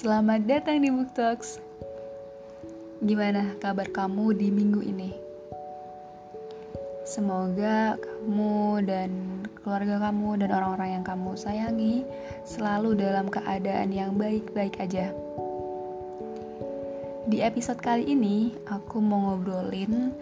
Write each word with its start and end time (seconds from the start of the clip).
Selamat 0.00 0.48
datang 0.48 0.80
di 0.80 0.88
Book 0.88 1.12
Talks. 1.12 1.60
Gimana 3.04 3.52
kabar 3.60 3.84
kamu 3.84 4.32
di 4.32 4.48
minggu 4.48 4.80
ini? 4.80 5.12
Semoga 7.04 8.00
kamu 8.00 8.80
dan 8.88 9.44
keluarga 9.60 10.00
kamu 10.08 10.40
dan 10.40 10.56
orang-orang 10.56 10.90
yang 10.96 11.04
kamu 11.04 11.36
sayangi 11.36 12.08
selalu 12.48 12.96
dalam 12.96 13.28
keadaan 13.28 13.92
yang 13.92 14.16
baik-baik 14.16 14.80
aja. 14.80 15.12
Di 17.28 17.44
episode 17.44 17.84
kali 17.84 18.08
ini, 18.08 18.56
aku 18.72 19.04
mau 19.04 19.36
ngobrolin 19.36 20.16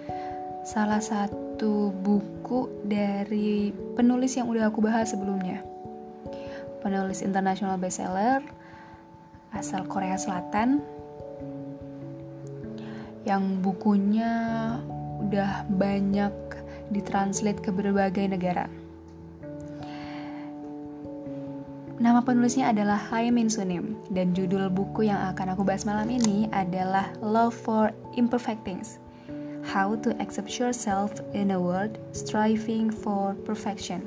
salah 0.67 0.99
satu 0.99 1.95
buku 1.95 2.67
dari 2.83 3.71
penulis 3.95 4.35
yang 4.35 4.51
udah 4.51 4.75
aku 4.75 4.83
bahas 4.83 5.15
sebelumnya. 5.15 5.63
Penulis 6.83 7.23
internasional 7.23 7.79
bestseller 7.79 8.58
asal 9.59 9.83
Korea 9.91 10.15
Selatan 10.15 10.79
yang 13.27 13.61
bukunya 13.61 14.31
udah 15.19 15.67
banyak 15.69 16.33
ditranslate 16.95 17.61
ke 17.61 17.75
berbagai 17.75 18.31
negara. 18.31 18.71
Nama 21.99 22.23
penulisnya 22.23 22.71
adalah 22.71 22.95
Hai 22.95 23.35
Min 23.35 23.51
Sunim 23.51 23.99
dan 24.15 24.31
judul 24.31 24.71
buku 24.71 25.11
yang 25.11 25.19
akan 25.35 25.59
aku 25.59 25.67
bahas 25.67 25.83
malam 25.83 26.07
ini 26.07 26.47
adalah 26.55 27.11
Love 27.19 27.59
for 27.59 27.91
Imperfect 28.15 28.63
Things. 28.63 29.03
How 29.67 29.99
to 30.07 30.15
Accept 30.23 30.47
Yourself 30.63 31.11
in 31.35 31.51
a 31.51 31.59
World 31.59 31.99
Striving 32.15 32.95
for 32.95 33.35
Perfection. 33.43 34.07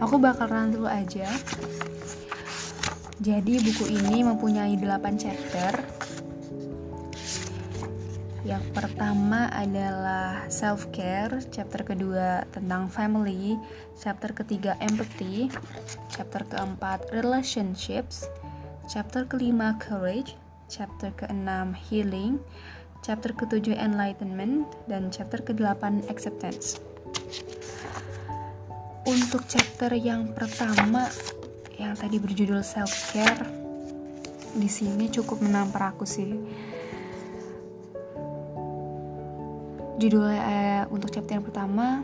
Aku 0.00 0.16
bakal 0.16 0.48
rangkum 0.48 0.88
aja 0.88 1.28
jadi 3.18 3.58
buku 3.58 3.90
ini 3.90 4.22
mempunyai 4.22 4.78
8 4.78 5.18
chapter. 5.18 5.74
Yang 8.46 8.64
pertama 8.70 9.50
adalah 9.50 10.46
self 10.46 10.88
care, 10.94 11.42
chapter 11.50 11.82
kedua 11.82 12.46
tentang 12.54 12.86
family, 12.86 13.58
chapter 13.98 14.30
ketiga 14.30 14.78
empathy, 14.78 15.50
chapter 16.08 16.46
keempat 16.46 17.10
relationships, 17.10 18.30
chapter 18.86 19.26
kelima 19.26 19.74
courage, 19.82 20.38
chapter 20.70 21.10
keenam 21.18 21.74
healing, 21.74 22.38
chapter 23.02 23.34
ketujuh 23.34 23.74
enlightenment, 23.74 24.64
dan 24.86 25.10
chapter 25.10 25.42
kedelapan 25.42 26.06
acceptance. 26.06 26.78
Untuk 29.04 29.44
chapter 29.50 29.92
yang 29.92 30.30
pertama 30.32 31.10
yang 31.78 31.94
tadi 31.94 32.18
berjudul 32.18 32.58
self 32.66 32.90
care 33.14 33.46
di 34.58 34.66
sini 34.66 35.06
cukup 35.06 35.38
menampar 35.38 35.94
aku 35.94 36.02
sih. 36.02 36.34
Judulnya 39.98 40.42
eh, 40.42 40.82
untuk 40.90 41.14
chapter 41.14 41.38
yang 41.38 41.46
pertama 41.46 42.02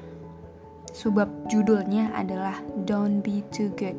sebab 0.94 1.26
judulnya 1.50 2.14
adalah 2.14 2.58
Don't 2.86 3.22
be 3.22 3.42
too 3.50 3.70
good. 3.74 3.98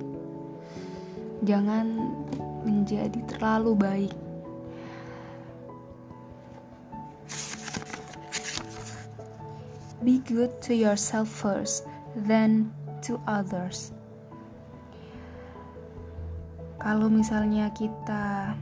Jangan 1.43 2.15
menjadi 2.63 3.19
terlalu 3.27 3.71
baik. 3.75 4.15
Be 10.03 10.23
good 10.23 10.53
to 10.63 10.71
yourself 10.71 11.27
first, 11.27 11.83
then 12.13 12.71
to 13.01 13.17
others 13.25 13.94
kalau 16.79 17.07
misalnya 17.07 17.71
kita 17.71 18.55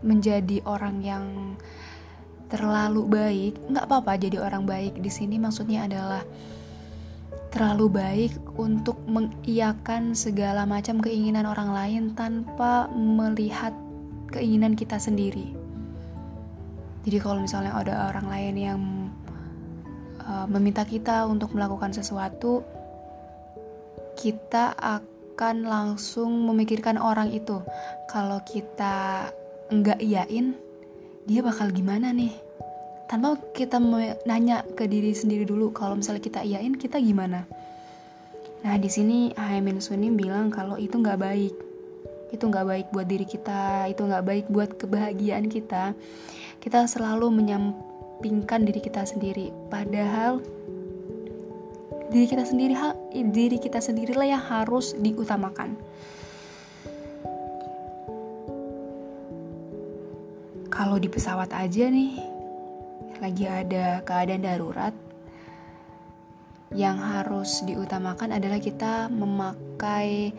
menjadi 0.00 0.64
orang 0.64 0.96
yang 1.04 1.26
terlalu 2.50 3.06
baik, 3.06 3.54
nggak 3.70 3.86
apa-apa 3.86 4.18
jadi 4.18 4.42
orang 4.42 4.66
baik. 4.66 4.98
Di 4.98 5.12
sini 5.12 5.38
maksudnya 5.38 5.86
adalah 5.86 6.24
terlalu 7.50 7.86
baik 7.90 8.32
untuk 8.58 8.98
mengiyakan 9.10 10.14
segala 10.14 10.62
macam 10.66 11.02
keinginan 11.02 11.46
orang 11.46 11.70
lain 11.74 12.02
tanpa 12.14 12.86
melihat 12.94 13.74
keinginan 14.30 14.78
kita 14.78 14.98
sendiri. 14.98 15.54
Jadi 17.02 17.16
kalau 17.18 17.42
misalnya 17.42 17.74
ada 17.74 18.12
orang 18.12 18.26
lain 18.28 18.54
yang 18.54 18.80
uh, 20.24 20.46
meminta 20.46 20.84
kita 20.84 21.24
untuk 21.24 21.56
melakukan 21.56 21.90
sesuatu, 21.96 22.62
kita 24.20 24.76
akan 24.76 25.64
langsung 25.64 26.44
memikirkan 26.44 27.00
orang 27.00 27.32
itu. 27.32 27.64
Kalau 28.12 28.40
kita 28.44 29.28
enggak 29.72 29.98
iyain, 30.04 30.52
dia 31.24 31.40
bakal 31.40 31.72
gimana 31.72 32.12
nih? 32.12 32.32
Tanpa 33.08 33.40
kita 33.56 33.82
nanya 34.28 34.62
ke 34.76 34.86
diri 34.86 35.10
sendiri 35.16 35.42
dulu, 35.48 35.72
kalau 35.74 35.98
misalnya 35.98 36.22
kita 36.22 36.40
iyain, 36.44 36.76
kita 36.76 37.00
gimana? 37.02 37.42
Nah, 38.60 38.76
di 38.76 38.92
sini 38.92 39.32
Haimin 39.34 39.80
Sunim 39.80 40.20
bilang 40.20 40.52
kalau 40.52 40.76
itu 40.76 41.00
nggak 41.00 41.18
baik. 41.18 41.54
Itu 42.30 42.46
nggak 42.46 42.66
baik 42.68 42.86
buat 42.94 43.10
diri 43.10 43.26
kita, 43.26 43.90
itu 43.90 44.06
nggak 44.06 44.22
baik 44.22 44.46
buat 44.52 44.70
kebahagiaan 44.78 45.50
kita. 45.50 45.96
Kita 46.62 46.86
selalu 46.86 47.32
menyampaikan 47.34 47.89
mengesampingkan 48.20 48.68
diri 48.68 48.80
kita 48.84 49.02
sendiri. 49.08 49.48
Padahal 49.72 50.44
diri 52.12 52.26
kita 52.28 52.44
sendiri 52.44 52.76
hal 52.76 52.92
diri 53.32 53.56
kita 53.56 53.80
sendirilah 53.80 54.28
yang 54.28 54.44
harus 54.44 54.92
diutamakan. 55.00 55.72
Kalau 60.68 61.00
di 61.00 61.08
pesawat 61.08 61.48
aja 61.56 61.88
nih 61.88 62.20
lagi 63.24 63.44
ada 63.48 64.04
keadaan 64.04 64.44
darurat 64.44 64.92
yang 66.76 67.00
harus 67.00 67.64
diutamakan 67.64 68.36
adalah 68.36 68.60
kita 68.60 69.08
memakai 69.08 70.36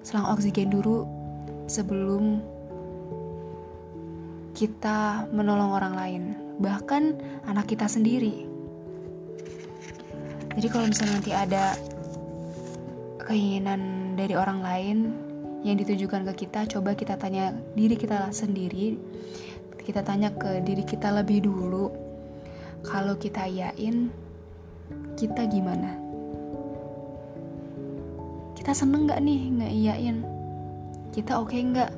selang 0.00 0.32
oksigen 0.32 0.72
dulu 0.72 1.04
sebelum 1.68 2.40
kita 4.56 5.28
menolong 5.28 5.76
orang 5.76 5.94
lain 5.94 6.24
bahkan 6.60 7.16
anak 7.48 7.72
kita 7.72 7.88
sendiri. 7.88 8.46
Jadi 10.54 10.66
kalau 10.68 10.86
misalnya 10.92 11.14
nanti 11.16 11.32
ada 11.32 11.64
keinginan 13.24 14.12
dari 14.14 14.36
orang 14.36 14.60
lain 14.60 14.98
yang 15.64 15.80
ditujukan 15.80 16.28
ke 16.32 16.44
kita, 16.46 16.68
coba 16.68 16.92
kita 16.92 17.16
tanya 17.16 17.56
diri 17.72 17.96
kita 17.96 18.28
sendiri. 18.28 19.00
Kita 19.80 20.04
tanya 20.04 20.28
ke 20.36 20.60
diri 20.60 20.84
kita 20.84 21.08
lebih 21.16 21.48
dulu. 21.48 21.88
Kalau 22.84 23.16
kita 23.16 23.48
yain, 23.48 24.12
kita 25.16 25.48
gimana? 25.48 25.96
Kita 28.52 28.76
seneng 28.76 29.08
gak 29.08 29.24
nih 29.24 29.40
ngeiyain? 29.56 30.20
Kita 31.10 31.40
oke 31.40 31.56
okay 31.56 31.60
nggak? 31.64 31.92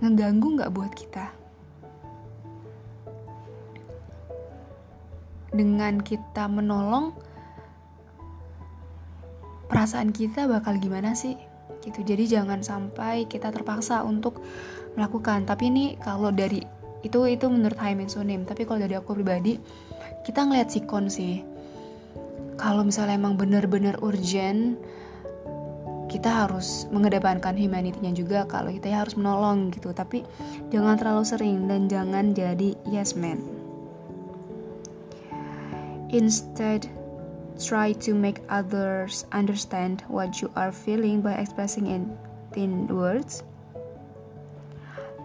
Ngeganggu 0.00 0.48
nggak 0.56 0.72
buat 0.72 0.92
kita? 0.96 1.43
Dengan 5.54 6.02
kita 6.02 6.50
menolong 6.50 7.14
perasaan 9.70 10.10
kita 10.10 10.50
bakal 10.50 10.76
gimana 10.82 11.14
sih? 11.14 11.38
Gitu. 11.80 12.02
Jadi 12.02 12.26
jangan 12.28 12.60
sampai 12.60 13.30
kita 13.30 13.54
terpaksa 13.54 14.02
untuk 14.02 14.42
melakukan. 14.98 15.46
Tapi 15.46 15.70
ini 15.70 15.84
kalau 16.02 16.34
dari 16.34 16.60
itu 17.06 17.28
itu 17.28 17.46
menurut 17.46 17.78
Haimin 17.78 18.10
Sunim. 18.10 18.42
Tapi 18.42 18.66
kalau 18.66 18.82
dari 18.82 18.98
aku 18.98 19.14
pribadi 19.14 19.56
kita 20.26 20.44
ngeliat 20.44 20.68
sikon 20.74 21.06
sih. 21.06 21.46
Kalau 22.58 22.86
misalnya 22.86 23.18
emang 23.18 23.34
bener-bener 23.38 23.98
urgent 24.02 24.78
kita 26.06 26.46
harus 26.46 26.86
mengedepankan 26.94 27.58
humanity-nya 27.58 28.14
juga. 28.14 28.46
Kalau 28.46 28.70
kita 28.70 28.90
ya 28.90 29.02
harus 29.04 29.18
menolong 29.18 29.74
gitu. 29.74 29.92
Tapi 29.92 30.24
jangan 30.72 30.96
terlalu 30.96 31.24
sering 31.26 31.66
dan 31.68 31.90
jangan 31.90 32.32
jadi 32.32 32.78
yes 32.88 33.18
man 33.18 33.63
Instead, 36.14 36.88
try 37.58 37.90
to 37.90 38.14
make 38.14 38.38
others 38.48 39.26
understand 39.32 40.04
what 40.06 40.40
you 40.40 40.48
are 40.54 40.70
feeling 40.70 41.20
by 41.20 41.32
expressing 41.32 41.88
it 41.88 42.56
in 42.56 42.86
words. 42.86 43.42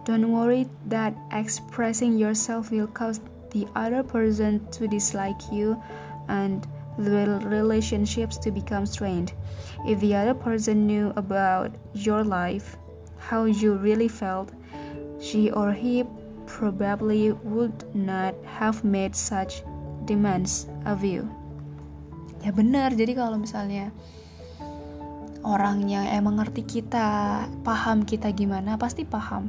Don't 0.04 0.32
worry 0.32 0.68
that 0.88 1.16
expressing 1.32 2.18
yourself 2.18 2.72
will 2.72 2.88
cause 2.88 3.22
the 3.52 3.68
other 3.76 4.02
person 4.02 4.66
to 4.72 4.88
dislike 4.88 5.40
you 5.52 5.80
and 6.28 6.68
the 6.98 7.40
relationships 7.46 8.40
to 8.40 8.50
become 8.50 8.88
strained. 8.88 9.32
If 9.86 10.00
the 10.00 10.16
other 10.16 10.34
person 10.34 10.88
knew 10.88 11.14
about 11.16 11.72
your 11.94 12.24
life, 12.24 12.78
how 13.20 13.46
you 13.46 13.76
really 13.76 14.08
felt, 14.08 14.52
she 15.22 15.52
or 15.52 15.72
he 15.72 16.04
probably 16.48 17.32
would 17.32 17.96
not 17.96 18.34
have 18.44 18.84
made 18.84 19.16
such 19.16 19.62
demands 20.10 20.66
of 20.90 21.06
you. 21.06 21.30
ya 22.40 22.56
benar 22.56 22.96
jadi 22.96 23.20
kalau 23.20 23.36
misalnya 23.36 23.92
orang 25.44 25.88
yang 25.88 26.08
emang 26.08 26.40
ngerti 26.40 26.64
kita 26.80 27.46
paham 27.64 28.04
kita 28.04 28.32
gimana 28.34 28.76
pasti 28.76 29.08
paham. 29.08 29.48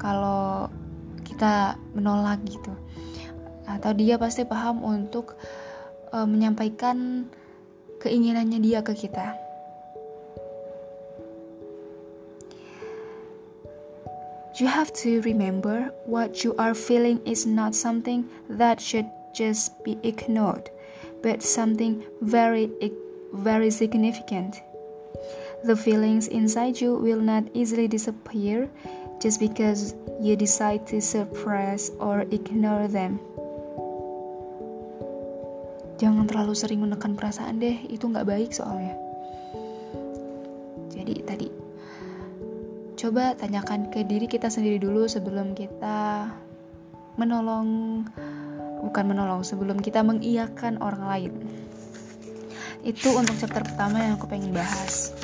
Kalau 0.00 0.68
kita 1.22 1.76
menolak 1.94 2.42
gitu. 2.48 2.72
Atau 3.68 3.94
dia 3.94 4.18
pasti 4.18 4.42
paham 4.44 4.82
untuk 4.82 5.38
uh, 6.12 6.26
menyampaikan 6.26 7.28
keinginannya 8.02 8.58
dia 8.58 8.82
ke 8.82 8.92
kita. 8.96 9.38
You 14.60 14.68
have 14.68 14.92
to 15.00 15.24
remember 15.24 15.90
what 16.04 16.44
you 16.44 16.52
are 16.60 16.76
feeling 16.76 17.24
is 17.24 17.48
not 17.48 17.72
something 17.72 18.28
that 18.52 18.84
should 18.84 19.08
just 19.32 19.76
be 19.84 19.98
ignored, 20.02 20.70
but 21.20 21.42
something 21.42 22.04
very, 22.20 22.70
very 23.32 23.70
significant. 23.70 24.60
The 25.64 25.76
feelings 25.76 26.26
inside 26.28 26.80
you 26.80 26.98
will 26.98 27.20
not 27.20 27.46
easily 27.54 27.86
disappear 27.86 28.68
just 29.22 29.38
because 29.38 29.94
you 30.18 30.34
decide 30.34 30.86
to 30.90 30.98
suppress 30.98 31.94
or 32.02 32.26
ignore 32.34 32.90
them. 32.90 33.22
Jangan 36.02 36.26
terlalu 36.26 36.54
sering 36.58 36.82
menekan 36.82 37.14
perasaan 37.14 37.62
deh, 37.62 37.78
itu 37.86 38.10
nggak 38.10 38.26
baik 38.26 38.50
soalnya. 38.50 38.98
Jadi 40.90 41.22
tadi, 41.22 41.46
coba 42.98 43.38
tanyakan 43.38 43.86
ke 43.94 44.02
diri 44.02 44.26
kita 44.26 44.50
sendiri 44.50 44.82
dulu 44.82 45.06
sebelum 45.06 45.54
kita 45.54 46.26
menolong, 47.14 48.02
bukan 48.82 49.04
menolong, 49.06 49.46
sebelum 49.46 49.78
kita 49.78 50.02
mengiyakan 50.02 50.82
orang 50.82 51.04
lain. 51.06 51.32
Itu 52.82 53.14
untuk 53.14 53.38
chapter 53.38 53.62
pertama 53.62 54.02
yang 54.02 54.18
aku 54.18 54.26
pengen 54.26 54.50
bahas 54.50 55.14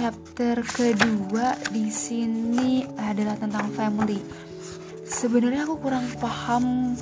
chapter 0.00 0.64
kedua 0.64 1.52
di 1.68 1.92
sini 1.92 2.88
adalah 2.96 3.36
tentang 3.36 3.68
family. 3.76 4.16
Sebenarnya 5.04 5.68
aku 5.68 5.76
kurang 5.76 6.08
paham 6.16 6.96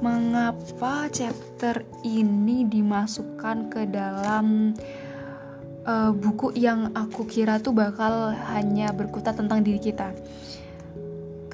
mengapa 0.00 1.12
chapter 1.12 1.84
ini 2.08 2.64
dimasukkan 2.64 3.68
ke 3.68 3.84
dalam 3.92 4.72
uh, 5.84 6.08
buku 6.16 6.56
yang 6.56 6.88
aku 6.96 7.28
kira 7.28 7.60
tuh 7.60 7.76
bakal 7.76 8.32
hanya 8.32 8.96
berkutat 8.96 9.36
tentang 9.36 9.60
diri 9.60 9.84
kita. 9.84 10.16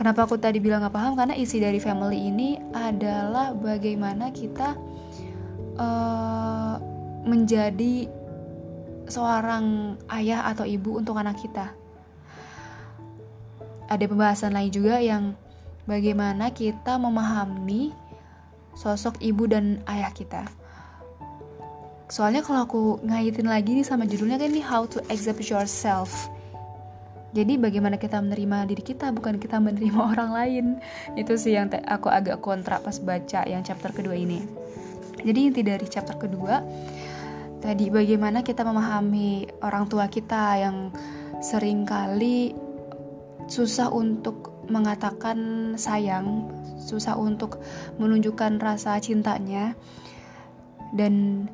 Kenapa 0.05 0.29
aku 0.29 0.37
tadi 0.37 0.61
bilang 0.61 0.85
gak 0.85 0.93
paham? 0.93 1.17
Karena 1.17 1.33
isi 1.33 1.65
dari 1.65 1.81
family 1.81 2.29
ini 2.29 2.61
adalah 2.77 3.57
bagaimana 3.57 4.29
kita 4.37 4.77
uh, 5.81 6.77
menjadi 7.25 8.05
seorang 9.09 9.97
ayah 10.13 10.45
atau 10.53 10.69
ibu 10.69 11.01
untuk 11.01 11.17
anak 11.17 11.41
kita. 11.41 11.73
Ada 13.89 14.05
pembahasan 14.05 14.53
lain 14.53 14.69
juga 14.77 15.01
yang 15.01 15.33
bagaimana 15.89 16.53
kita 16.53 17.01
memahami 17.01 17.97
sosok 18.77 19.17
ibu 19.25 19.49
dan 19.49 19.81
ayah 19.89 20.13
kita. 20.13 20.45
Soalnya 22.13 22.45
kalau 22.45 22.69
aku 22.69 22.83
ngaitin 23.09 23.49
lagi 23.49 23.73
nih 23.73 23.89
sama 23.89 24.05
judulnya 24.05 24.37
kan 24.37 24.53
ini 24.53 24.61
How 24.61 24.85
to 24.85 25.01
Accept 25.09 25.49
Yourself. 25.49 26.29
Jadi 27.35 27.59
bagaimana 27.59 27.99
kita 27.99 28.23
menerima 28.23 28.71
diri 28.71 28.83
kita 28.87 29.11
bukan 29.11 29.43
kita 29.43 29.59
menerima 29.59 30.01
orang 30.15 30.31
lain. 30.31 30.67
Itu 31.19 31.35
sih 31.35 31.59
yang 31.59 31.69
aku 31.75 32.09
agak 32.09 32.39
kontra 32.41 32.79
pas 32.79 32.97
baca 33.03 33.43
yang 33.45 33.67
chapter 33.67 33.91
kedua 33.91 34.15
ini. 34.15 34.41
Jadi 35.25 35.39
inti 35.51 35.63
dari 35.65 35.87
chapter 35.89 36.15
kedua 36.21 36.63
Tadi 37.65 37.89
bagaimana 37.89 38.45
kita 38.45 38.61
memahami 38.61 39.49
orang 39.65 39.89
tua 39.89 40.05
kita 40.05 40.61
yang 40.61 40.93
sering 41.41 41.89
kali 41.89 42.53
susah 43.49 43.89
untuk 43.89 44.69
mengatakan 44.69 45.73
sayang, 45.73 46.45
susah 46.77 47.17
untuk 47.17 47.65
menunjukkan 47.97 48.61
rasa 48.61 49.01
cintanya 49.01 49.73
dan 50.93 51.49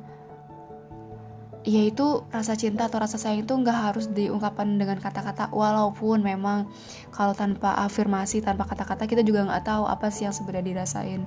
yaitu 1.61 2.25
rasa 2.33 2.57
cinta 2.57 2.89
atau 2.89 2.97
rasa 2.97 3.21
sayang 3.21 3.45
itu 3.45 3.53
nggak 3.53 3.93
harus 3.93 4.09
diungkapkan 4.09 4.81
dengan 4.81 4.97
kata-kata 4.97 5.53
walaupun 5.53 6.25
memang 6.25 6.65
kalau 7.13 7.37
tanpa 7.37 7.77
afirmasi 7.85 8.41
tanpa 8.41 8.65
kata-kata 8.65 9.05
kita 9.05 9.21
juga 9.21 9.45
nggak 9.45 9.69
tahu 9.69 9.85
apa 9.85 10.09
sih 10.09 10.25
yang 10.25 10.33
sebenarnya 10.33 10.73
dirasain. 10.73 11.21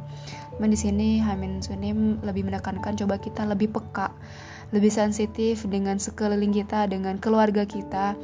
Men 0.59 0.75
di 0.75 0.79
sini 0.79 1.23
Hamin 1.23 1.63
Sunim 1.63 2.19
lebih 2.27 2.51
menekankan 2.51 2.99
coba 2.99 3.23
kita 3.23 3.47
lebih 3.47 3.71
peka 3.71 4.11
lebih 4.75 4.91
sensitif 4.91 5.63
dengan 5.71 6.03
sekeliling 6.03 6.51
kita, 6.51 6.91
dengan 6.91 7.15
keluarga 7.23 7.63
kita, 7.63 8.19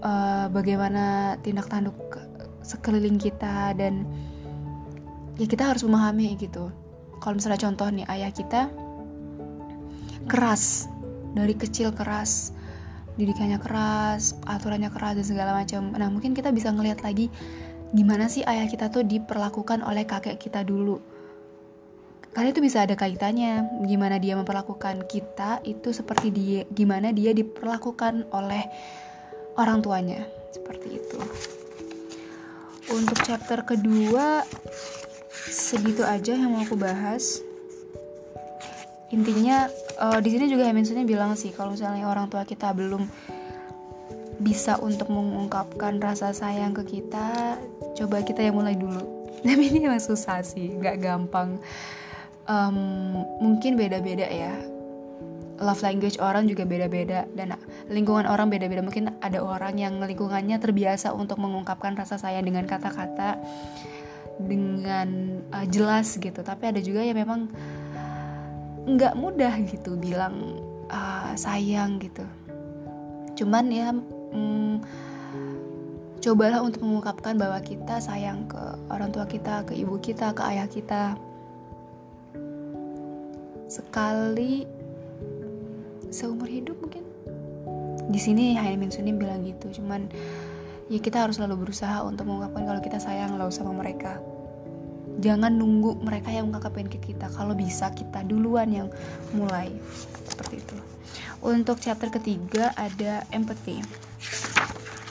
uh, 0.00 0.46
bagaimana 0.48 1.36
tindak 1.44 1.68
tanduk 1.68 1.96
sekeliling 2.64 3.20
kita 3.20 3.76
dan 3.76 4.08
ya 5.36 5.44
kita 5.44 5.76
harus 5.76 5.84
memahami 5.84 6.40
gitu. 6.40 6.72
Kalau 7.20 7.36
misalnya 7.36 7.60
contoh 7.60 7.86
nih 7.92 8.08
ayah 8.08 8.32
kita 8.32 8.72
keras 10.30 10.91
dari 11.32 11.54
kecil 11.56 11.92
keras 11.92 12.52
didikannya 13.16 13.60
keras, 13.60 14.32
aturannya 14.48 14.88
keras 14.88 15.20
dan 15.20 15.26
segala 15.26 15.52
macam. 15.52 15.92
Nah, 15.92 16.08
mungkin 16.08 16.32
kita 16.32 16.48
bisa 16.48 16.72
ngelihat 16.72 17.04
lagi 17.04 17.28
gimana 17.92 18.24
sih 18.32 18.40
ayah 18.48 18.64
kita 18.64 18.88
tuh 18.88 19.04
diperlakukan 19.04 19.84
oleh 19.84 20.08
kakek 20.08 20.40
kita 20.40 20.64
dulu. 20.64 20.96
Karena 22.32 22.48
itu 22.48 22.64
bisa 22.64 22.88
ada 22.88 22.96
kaitannya 22.96 23.84
gimana 23.84 24.16
dia 24.16 24.32
memperlakukan 24.40 25.04
kita 25.04 25.60
itu 25.68 25.92
seperti 25.92 26.32
dia 26.32 26.60
gimana 26.72 27.12
dia 27.12 27.36
diperlakukan 27.36 28.32
oleh 28.32 28.64
orang 29.60 29.84
tuanya. 29.84 30.24
Seperti 30.48 30.96
itu. 30.96 31.20
Untuk 32.88 33.20
chapter 33.28 33.60
kedua 33.68 34.48
segitu 35.52 36.00
aja 36.00 36.32
yang 36.32 36.56
mau 36.56 36.64
aku 36.64 36.80
bahas 36.80 37.44
intinya 39.12 39.68
uh, 40.00 40.18
di 40.24 40.32
sini 40.32 40.48
juga 40.48 40.64
Heminsunnya 40.64 41.04
bilang 41.04 41.36
sih 41.36 41.52
kalau 41.52 41.76
misalnya 41.76 42.08
orang 42.08 42.32
tua 42.32 42.48
kita 42.48 42.72
belum 42.72 43.04
bisa 44.42 44.80
untuk 44.82 45.06
mengungkapkan 45.12 46.02
rasa 46.02 46.34
sayang 46.34 46.74
ke 46.74 46.98
kita 46.98 47.60
coba 47.94 48.24
kita 48.24 48.42
yang 48.42 48.58
mulai 48.58 48.74
dulu. 48.74 49.04
Tapi 49.46 49.62
ini 49.70 49.86
emang 49.86 50.02
susah 50.02 50.42
sih 50.42 50.74
nggak 50.80 50.98
gampang. 51.04 51.60
Um, 52.50 53.22
mungkin 53.38 53.78
beda-beda 53.78 54.26
ya. 54.26 54.56
Love 55.62 55.84
language 55.86 56.18
orang 56.18 56.50
juga 56.50 56.66
beda-beda 56.66 57.22
dan 57.38 57.54
lingkungan 57.86 58.26
orang 58.26 58.50
beda-beda. 58.50 58.82
Mungkin 58.82 59.14
ada 59.22 59.38
orang 59.38 59.78
yang 59.78 60.02
lingkungannya 60.02 60.58
terbiasa 60.58 61.14
untuk 61.14 61.38
mengungkapkan 61.38 61.94
rasa 61.94 62.18
sayang 62.18 62.42
dengan 62.42 62.66
kata-kata 62.66 63.38
dengan 64.42 65.38
uh, 65.54 65.66
jelas 65.70 66.18
gitu. 66.18 66.42
Tapi 66.42 66.74
ada 66.74 66.80
juga 66.82 67.06
yang 67.06 67.14
memang 67.14 67.46
nggak 68.82 69.14
mudah 69.14 69.54
gitu 69.62 69.94
bilang 69.94 70.58
uh, 70.90 71.32
sayang 71.38 72.02
gitu. 72.02 72.26
Cuman 73.38 73.70
ya 73.70 73.94
um, 74.34 74.82
cobalah 76.22 76.62
untuk 76.62 76.82
mengungkapkan 76.82 77.38
bahwa 77.38 77.58
kita 77.62 78.02
sayang 78.02 78.46
ke 78.50 78.60
orang 78.90 79.10
tua 79.14 79.26
kita 79.26 79.62
ke 79.66 79.74
ibu 79.78 79.98
kita 80.02 80.34
ke 80.34 80.42
ayah 80.50 80.66
kita. 80.66 81.02
Sekali 83.70 84.66
seumur 86.10 86.50
hidup 86.50 86.76
mungkin. 86.82 87.06
Di 88.12 88.20
sini 88.20 88.58
Haymin 88.58 88.90
Sunim 88.90 89.16
bilang 89.16 89.46
gitu 89.46 89.80
cuman 89.80 90.10
ya 90.92 90.98
kita 91.00 91.24
harus 91.24 91.40
selalu 91.40 91.64
berusaha 91.64 92.02
untuk 92.04 92.28
mengungkapkan 92.28 92.66
kalau 92.68 92.80
kita 92.84 92.98
sayang 93.00 93.38
lo 93.40 93.48
sama 93.48 93.72
mereka 93.72 94.20
jangan 95.20 95.52
nunggu 95.52 96.00
mereka 96.00 96.32
yang 96.32 96.48
mengungkapkan 96.48 96.88
ke 96.88 97.12
kita. 97.12 97.28
Kalau 97.34 97.52
bisa 97.52 97.90
kita 97.92 98.24
duluan 98.24 98.70
yang 98.72 98.88
mulai. 99.36 99.68
Seperti 100.28 100.62
itu. 100.62 100.76
Untuk 101.42 101.82
chapter 101.82 102.08
ketiga 102.08 102.70
ada 102.78 103.26
empathy. 103.34 103.82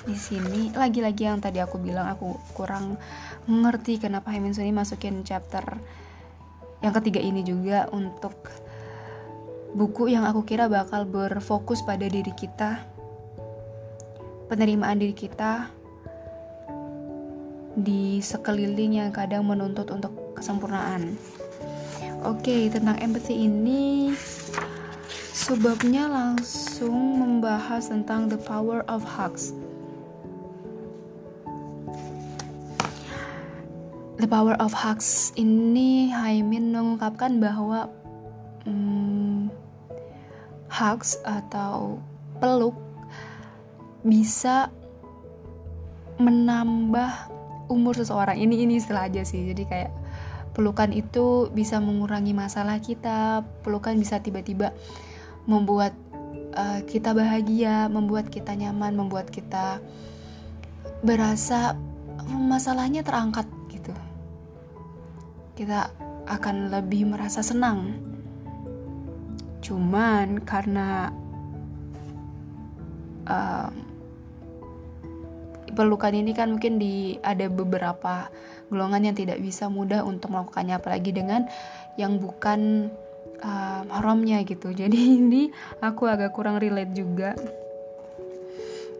Di 0.01 0.17
sini 0.17 0.73
lagi-lagi 0.73 1.29
yang 1.29 1.37
tadi 1.37 1.61
aku 1.61 1.77
bilang 1.77 2.09
aku 2.09 2.33
kurang 2.57 2.97
mengerti 3.45 4.01
kenapa 4.01 4.33
Haymin 4.33 4.55
Sunim 4.55 4.73
masukin 4.73 5.21
chapter 5.21 5.61
yang 6.81 6.93
ketiga 6.97 7.21
ini 7.21 7.45
juga 7.45 7.85
untuk 7.93 8.33
buku 9.77 10.09
yang 10.09 10.25
aku 10.25 10.41
kira 10.43 10.65
bakal 10.65 11.05
berfokus 11.05 11.85
pada 11.85 12.09
diri 12.09 12.33
kita, 12.33 12.81
penerimaan 14.49 14.97
diri 14.97 15.13
kita 15.13 15.69
di 17.77 18.19
sekeliling 18.19 18.99
yang 18.99 19.11
kadang 19.15 19.47
menuntut 19.47 19.87
untuk 19.91 20.11
kesempurnaan. 20.35 21.15
Oke, 22.21 22.69
tentang 22.69 22.99
empathy 23.01 23.49
ini 23.49 24.13
sebabnya 25.31 26.05
langsung 26.05 27.17
membahas 27.17 27.89
tentang 27.89 28.29
the 28.29 28.37
power 28.37 28.85
of 28.85 29.01
hugs. 29.01 29.55
The 34.21 34.29
Power 34.29 34.53
of 34.61 34.69
Hugs 34.69 35.33
ini 35.33 36.13
Haimin 36.13 36.69
mengungkapkan 36.69 37.41
bahwa 37.41 37.89
hmm, 38.69 39.49
hugs 40.69 41.17
atau 41.25 41.97
peluk 42.37 42.77
bisa 44.05 44.69
menambah 46.21 47.30
umur 47.71 47.95
seseorang 47.95 48.35
ini 48.35 48.67
ini 48.67 48.77
istilah 48.77 49.07
aja 49.07 49.23
sih. 49.23 49.47
Jadi 49.47 49.63
kayak 49.63 49.91
pelukan 50.51 50.91
itu 50.91 51.47
bisa 51.55 51.79
mengurangi 51.79 52.35
masalah 52.35 52.83
kita 52.83 53.47
pelukan 53.63 53.95
bisa 53.95 54.19
tiba-tiba 54.19 54.75
membuat 55.47 55.95
uh, 56.53 56.83
kita 56.83 57.15
bahagia 57.15 57.87
membuat 57.87 58.27
kita 58.27 58.51
nyaman 58.53 58.93
membuat 58.93 59.31
kita 59.31 59.79
berasa 61.01 61.73
masalahnya 62.27 63.01
terangkat 63.01 63.47
gitu. 63.71 63.95
Kita 65.55 65.89
akan 66.27 66.69
lebih 66.69 67.09
merasa 67.09 67.41
senang. 67.41 67.97
Cuman 69.63 70.41
karena 70.43 71.09
uh, 73.25 73.69
pelukan 75.73 76.13
ini 76.13 76.31
kan 76.35 76.55
mungkin 76.55 76.77
di 76.77 77.17
ada 77.23 77.47
beberapa 77.47 78.27
golongan 78.71 79.11
yang 79.11 79.15
tidak 79.17 79.43
bisa 79.43 79.67
mudah 79.67 80.07
untuk 80.07 80.31
melakukannya 80.31 80.79
apalagi 80.79 81.11
dengan 81.11 81.43
yang 81.99 82.17
bukan 82.23 82.91
uh, 83.43 83.83
haramnya 83.91 84.41
gitu. 84.47 84.71
Jadi 84.81 85.19
ini 85.19 85.51
aku 85.83 86.07
agak 86.07 86.31
kurang 86.31 86.57
relate 86.61 86.95
juga. 86.95 87.35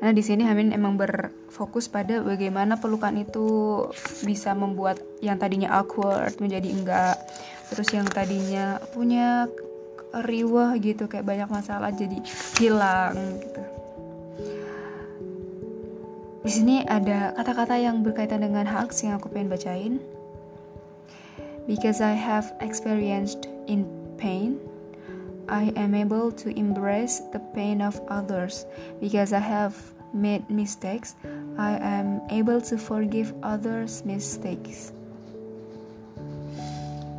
Nah 0.02 0.10
di 0.10 0.26
sini 0.26 0.42
Hamin 0.42 0.74
emang 0.74 0.98
berfokus 0.98 1.86
pada 1.86 2.26
bagaimana 2.26 2.82
pelukan 2.82 3.14
itu 3.22 3.86
bisa 4.26 4.58
membuat 4.58 4.98
yang 5.22 5.38
tadinya 5.38 5.78
awkward 5.78 6.42
menjadi 6.42 6.74
enggak, 6.74 7.22
terus 7.70 7.94
yang 7.94 8.10
tadinya 8.10 8.82
punya 8.98 9.46
riwah 10.26 10.74
gitu 10.82 11.06
kayak 11.06 11.24
banyak 11.24 11.50
masalah 11.54 11.94
jadi 11.94 12.18
hilang 12.58 13.14
gitu. 13.46 13.81
Di 16.42 16.50
sini 16.50 16.82
ada 16.90 17.38
kata-kata 17.38 17.78
yang 17.78 18.02
berkaitan 18.02 18.42
dengan 18.42 18.66
hugs 18.66 19.06
yang 19.06 19.22
aku 19.22 19.30
pengen 19.30 19.54
bacain. 19.54 19.94
Because 21.70 22.02
I 22.02 22.18
have 22.18 22.58
experienced 22.66 23.46
in 23.70 23.86
pain, 24.18 24.58
I 25.46 25.70
am 25.78 25.94
able 25.94 26.34
to 26.42 26.50
embrace 26.58 27.22
the 27.30 27.40
pain 27.54 27.78
of 27.86 28.02
others. 28.10 28.66
Because 28.98 29.38
I 29.38 29.40
have 29.40 29.78
made 30.18 30.42
mistakes, 30.50 31.14
I 31.62 31.78
am 31.78 32.26
able 32.34 32.58
to 32.74 32.76
forgive 32.76 33.38
others' 33.46 34.02
mistakes. 34.02 34.92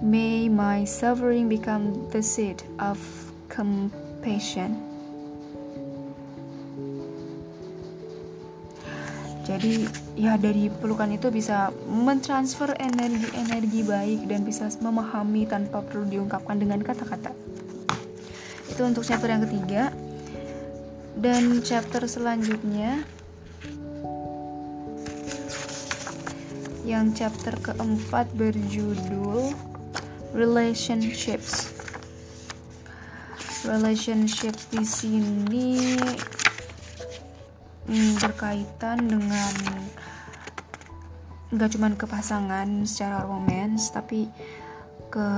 May 0.03 0.51
my 0.51 0.83
suffering 0.83 1.47
become 1.47 2.11
the 2.11 2.27
seed 2.27 2.59
of 2.83 2.99
compassion. 3.47 4.92
Jadi 9.53 9.85
ya 10.17 10.41
dari 10.41 10.73
pelukan 10.73 11.13
itu 11.13 11.29
bisa 11.29 11.69
mentransfer 11.85 12.73
energi-energi 12.81 13.85
baik 13.85 14.21
dan 14.25 14.49
bisa 14.49 14.73
memahami 14.81 15.45
tanpa 15.45 15.85
perlu 15.85 16.09
diungkapkan 16.09 16.57
dengan 16.57 16.81
kata-kata. 16.81 17.37
Itu 18.73 18.89
untuk 18.89 19.05
chapter 19.05 19.29
yang 19.29 19.45
ketiga. 19.45 19.93
Dan 21.13 21.61
chapter 21.61 22.09
selanjutnya 22.09 23.05
yang 26.89 27.13
chapter 27.13 27.53
keempat 27.61 28.33
berjudul 28.33 29.53
relationships. 30.33 31.77
Relationship 33.69 34.57
di 34.73 34.83
sini 34.83 35.95
hmm, 37.89 38.19
berkaitan 38.19 38.99
dengan 39.09 39.55
nggak 41.53 41.71
cuman 41.77 41.93
ke 42.01 42.09
pasangan 42.09 42.69
secara 42.89 43.29
romans 43.29 43.93
tapi 43.93 44.25
ke 45.13 45.29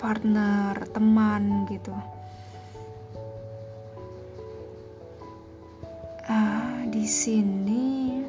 partner 0.00 0.74
teman 0.90 1.62
gitu. 1.70 1.94
Uh, 6.24 6.88
di 6.88 7.04
sini 7.04 8.24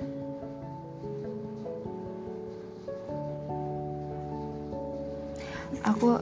aku 5.85 6.19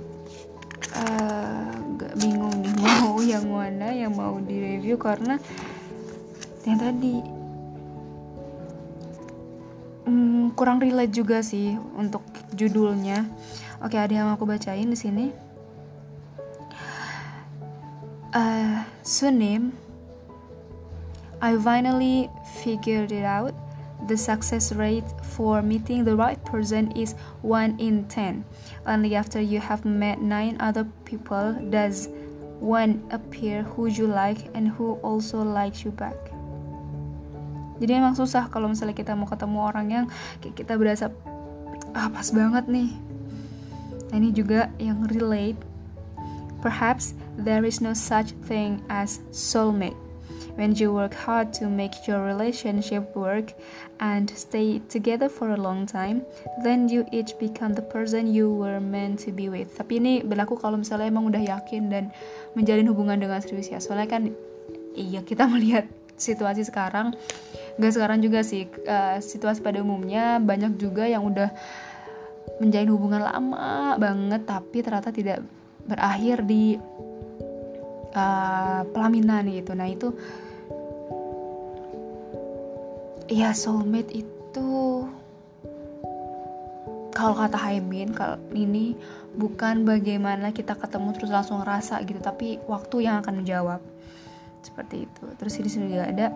uh, 0.93 1.71
gak 1.97 2.13
bingung 2.19 2.53
nih 2.61 2.75
mau 2.85 3.17
yang 3.23 3.47
mana 3.47 3.87
yang 3.95 4.13
mau 4.13 4.37
direview 4.37 4.99
karena 4.99 5.39
yang 6.67 6.79
tadi. 6.79 7.17
Hmm, 10.03 10.51
kurang 10.55 10.83
relate 10.83 11.15
juga 11.15 11.39
sih 11.39 11.79
untuk 11.95 12.23
judulnya. 12.55 13.23
Oke 13.83 13.95
ada 13.99 14.11
yang 14.11 14.29
aku 14.31 14.47
bacain 14.47 14.91
di 14.91 14.97
sini. 14.99 15.25
Uh, 18.33 18.81
Sunim 19.05 19.71
I 21.43 21.59
finally 21.59 22.31
figured 22.63 23.11
it 23.11 23.27
out. 23.27 23.53
The 24.07 24.17
success 24.17 24.73
rate 24.75 25.07
for 25.23 25.61
meeting 25.61 26.03
the 26.03 26.15
right 26.15 26.39
person 26.43 26.91
is 26.91 27.15
1 27.39 27.79
in 27.79 28.03
10 28.11 28.43
only 28.83 29.15
after 29.15 29.39
you 29.39 29.63
have 29.63 29.87
met 29.87 30.19
9 30.19 30.59
other 30.59 30.83
people 31.07 31.55
does 31.71 32.11
one 32.59 32.99
appear 33.15 33.63
who 33.63 33.87
you 33.87 34.07
like 34.07 34.51
and 34.55 34.67
who 34.67 34.99
also 35.07 35.39
likes 35.39 35.87
you 35.87 35.91
back 35.95 36.32
jadi 37.83 37.99
emang 37.99 38.15
susah 38.15 38.47
kalau 38.47 38.71
misalnya 38.71 38.95
kita 38.95 39.11
mau 39.11 39.27
ketemu 39.27 39.59
orang 39.59 39.87
yang 39.91 40.05
kayak 40.39 40.55
kita 40.55 40.79
berasa 40.79 41.11
ah 41.91 42.07
pas 42.07 42.31
banget 42.31 42.63
nih 42.71 42.89
nah, 44.07 44.15
ini 44.23 44.31
juga 44.31 44.71
yang 44.79 45.03
relate 45.11 45.59
perhaps 46.63 47.11
there 47.35 47.67
is 47.67 47.83
no 47.83 47.91
such 47.91 48.31
thing 48.47 48.79
as 48.87 49.19
soulmate 49.35 49.99
when 50.55 50.73
you 50.75 50.93
work 50.93 51.13
hard 51.13 51.51
to 51.53 51.65
make 51.65 52.07
your 52.07 52.21
relationship 52.21 53.03
work 53.15 53.53
and 53.99 54.29
stay 54.29 54.79
together 54.89 55.29
for 55.29 55.51
a 55.51 55.57
long 55.57 55.85
time, 55.85 56.21
then 56.63 56.87
you 56.89 57.05
each 57.11 57.37
become 57.39 57.73
the 57.73 57.81
person 57.81 58.29
you 58.29 58.53
were 58.53 58.79
meant 58.79 59.19
to 59.19 59.31
be 59.31 59.49
with. 59.49 59.73
Tapi 59.73 59.97
ini 59.97 60.13
berlaku 60.21 60.53
kalau 60.59 60.77
misalnya 60.77 61.09
emang 61.09 61.29
udah 61.29 61.41
yakin 61.41 61.89
dan 61.89 62.13
menjalin 62.53 62.85
hubungan 62.85 63.17
dengan 63.17 63.41
serius 63.41 63.73
ya. 63.73 63.81
Soalnya 63.81 64.09
kan 64.09 64.23
iya 64.93 65.25
kita 65.25 65.49
melihat 65.53 65.89
situasi 66.17 66.61
sekarang 66.69 67.17
gak 67.79 67.93
sekarang 67.93 68.19
juga 68.21 68.45
sih 68.45 68.69
uh, 68.85 69.17
situasi 69.17 69.65
pada 69.65 69.81
umumnya 69.81 70.37
banyak 70.37 70.77
juga 70.77 71.09
yang 71.09 71.25
udah 71.25 71.49
menjalin 72.61 72.93
hubungan 72.93 73.23
lama 73.25 73.97
banget 73.97 74.45
tapi 74.45 74.77
ternyata 74.85 75.09
tidak 75.09 75.41
berakhir 75.83 76.45
di 76.45 76.77
uh, 78.13 78.81
pelaminan 78.93 79.49
gitu. 79.49 79.73
Nah 79.73 79.87
itu 79.89 80.13
ya 83.31 83.55
soulmate 83.55 84.13
itu 84.13 84.71
kalau 87.13 87.33
kata 87.37 87.57
Haimin 87.57 88.11
kalau 88.11 88.37
ini 88.53 88.97
bukan 89.33 89.85
bagaimana 89.85 90.53
kita 90.53 90.77
ketemu 90.77 91.13
terus 91.17 91.31
langsung 91.33 91.61
ngerasa 91.61 92.01
gitu 92.05 92.19
tapi 92.21 92.61
waktu 92.69 93.09
yang 93.09 93.21
akan 93.21 93.41
menjawab 93.41 93.81
seperti 94.63 95.05
itu. 95.05 95.23
Terus 95.37 95.59
di 95.59 95.69
sini 95.69 95.85
juga 95.91 96.07
ada 96.09 96.27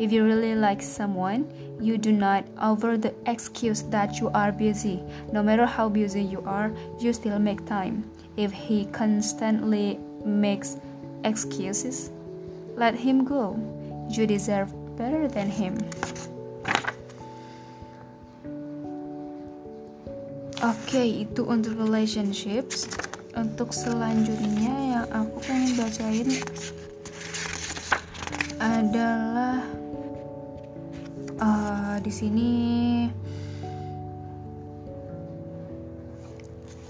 if 0.00 0.10
you 0.10 0.24
really 0.24 0.56
like 0.56 0.80
someone 0.80 1.44
you 1.78 2.00
do 2.00 2.10
not 2.10 2.42
over 2.58 2.96
the 2.96 3.12
excuse 3.28 3.84
that 3.92 4.18
you 4.18 4.32
are 4.32 4.50
busy. 4.50 5.04
No 5.30 5.44
matter 5.44 5.68
how 5.68 5.92
busy 5.92 6.24
you 6.24 6.40
are 6.48 6.72
you 6.98 7.12
still 7.12 7.38
make 7.38 7.62
time. 7.68 8.08
If 8.40 8.50
he 8.50 8.88
constantly 8.90 10.00
makes 10.24 10.80
excuses 11.22 12.10
let 12.74 12.94
him 12.98 13.22
go. 13.24 13.54
You 14.10 14.26
deserve 14.26 14.72
better 14.96 15.28
than 15.28 15.48
him. 15.48 15.78
Oke, 20.64 20.96
okay, 20.96 21.28
itu 21.28 21.44
untuk 21.44 21.76
relationships. 21.76 22.88
Untuk 23.34 23.74
selanjutnya 23.74 24.74
yang 24.94 25.06
aku 25.10 25.42
pengen 25.42 25.74
bacain 25.74 26.28
adalah 28.58 29.62
uh, 31.40 31.96
di 32.02 32.12
sini 32.12 32.52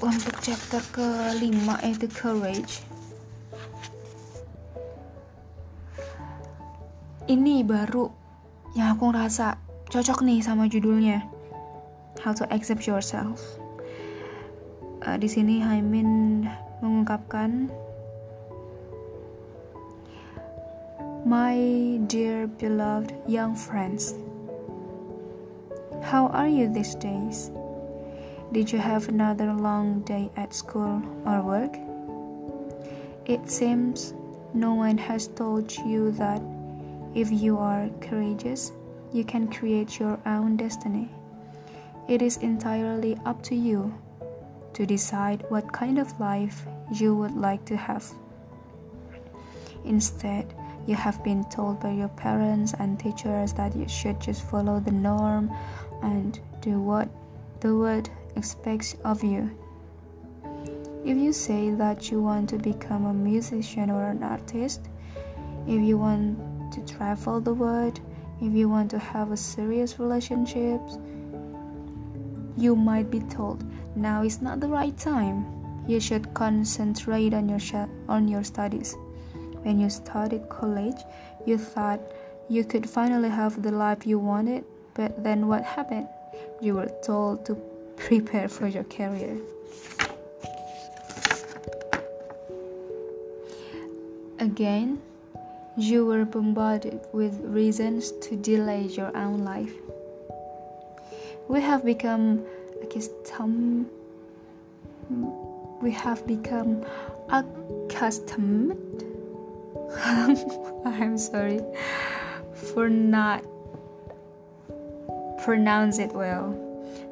untuk 0.05 0.37
chapter 0.45 0.83
kelima 0.93 1.81
yaitu 1.81 2.11
courage. 2.13 2.85
Ini 7.25 7.65
baru 7.65 8.13
yang 8.77 9.01
aku 9.01 9.09
ngerasa 9.09 9.57
cocok 9.89 10.21
nih 10.29 10.45
sama 10.45 10.69
judulnya 10.69 11.25
how 12.21 12.37
to 12.37 12.45
accept 12.53 12.85
yourself. 12.85 13.41
Uh, 15.05 15.17
di 15.17 15.29
sini 15.29 15.61
Haimin 15.61 16.45
mengungkapkan 16.85 17.73
My 21.27 22.01
dear 22.07 22.47
beloved 22.47 23.15
young 23.27 23.57
friends, 23.57 24.13
how 26.03 26.27
are 26.27 26.49
you 26.49 26.69
these 26.69 26.95
days? 26.97 27.51
Did 28.53 28.71
you 28.71 28.79
have 28.79 29.09
another 29.09 29.51
long 29.55 30.01
day 30.01 30.31
at 30.37 30.53
school 30.53 31.01
or 31.25 31.41
work? 31.41 31.79
It 33.25 33.51
seems 33.51 34.13
no 34.53 34.75
one 34.75 34.99
has 34.99 35.29
told 35.29 35.75
you 35.75 36.11
that 36.13 36.43
if 37.15 37.33
you 37.33 37.57
are 37.57 37.89
courageous, 38.03 38.73
you 39.11 39.25
can 39.25 39.51
create 39.51 39.99
your 39.99 40.21
own 40.27 40.59
destiny. 40.59 41.09
It 42.07 42.21
is 42.21 42.37
entirely 42.37 43.19
up 43.25 43.43
to 43.45 43.55
you 43.55 43.95
to 44.75 44.85
decide 44.85 45.47
what 45.49 45.73
kind 45.73 45.99
of 45.99 46.21
life 46.21 46.67
you 46.93 47.15
would 47.15 47.35
like 47.35 47.65
to 47.65 47.79
have. 47.79 48.05
Instead, 49.87 50.53
you 50.87 50.95
have 50.95 51.23
been 51.25 51.45
told 51.45 51.81
by 51.81 51.91
your 51.91 52.09
parents 52.09 52.75
and 52.79 52.99
teachers 52.99 53.53
that 53.55 53.75
you 53.75 53.89
should 53.89 54.21
just 54.21 54.43
follow 54.43 54.81
the 54.81 54.93
norm 54.93 55.51
and 56.03 56.41
do 56.61 56.81
what 56.81 57.09
the 57.61 57.75
world 57.75 58.11
expects 58.37 58.95
of 59.05 59.25
you. 59.25 59.51
If 61.05 61.17
you 61.17 61.33
say 61.33 61.71
that 61.71 62.11
you 62.11 62.23
want 62.23 62.49
to 62.51 62.59
become 62.59 63.07
a 63.07 63.15
musician 63.15 63.91
or 63.91 64.05
an 64.11 64.23
artist, 64.23 64.89
if 65.67 65.81
you 65.81 65.99
want 65.99 66.73
to 66.73 66.81
travel 66.85 67.41
the 67.41 67.55
world, 67.55 68.01
if 68.41 68.53
you 68.53 68.69
want 68.69 68.91
to 68.91 68.99
have 68.99 69.33
a 69.33 69.37
serious 69.37 69.99
relationship, 69.99 70.81
you 72.57 72.77
might 72.77 73.11
be 73.11 73.21
told 73.21 73.65
now 73.97 74.23
is 74.23 74.43
not 74.43 74.61
the 74.61 74.69
right 74.69 74.97
time. 74.99 75.47
You 75.87 76.01
should 76.01 76.33
concentrate 76.35 77.35
on 77.35 77.49
your 77.49 77.61
on 78.09 78.29
your 78.29 78.43
studies. 78.43 78.97
When 79.65 79.81
you 79.81 79.89
started 79.89 80.51
college, 80.51 81.01
you 81.47 81.57
thought 81.57 81.99
you 82.51 82.65
could 82.65 82.89
finally 82.89 83.31
have 83.31 83.63
the 83.63 83.73
life 83.73 84.07
you 84.07 84.19
wanted, 84.19 84.65
but 84.93 85.25
then 85.25 85.49
what 85.49 85.65
happened? 85.65 86.07
You 86.61 86.75
were 86.75 86.93
told 87.03 87.47
to 87.47 87.55
prepare 87.97 88.49
for 88.49 88.67
your 88.67 88.85
career. 88.85 89.39
Again, 94.39 95.01
you 95.79 96.05
were 96.05 96.27
bombarded 96.27 97.01
with 97.15 97.41
reasons 97.41 98.13
to 98.29 98.37
delay 98.37 98.83
your 98.83 99.17
own 99.17 99.45
life. 99.45 99.73
We 101.49 101.63
have 101.63 101.87
become 101.87 102.45
accustomed 102.83 103.89
we 105.81 105.91
have 105.91 106.27
become 106.27 106.85
accustomed 107.29 109.05
I'm 110.85 111.19
sorry 111.19 111.61
for 112.55 112.89
not 112.89 113.45
pronounce 115.45 115.99
it 115.99 116.13
well. 116.13 116.61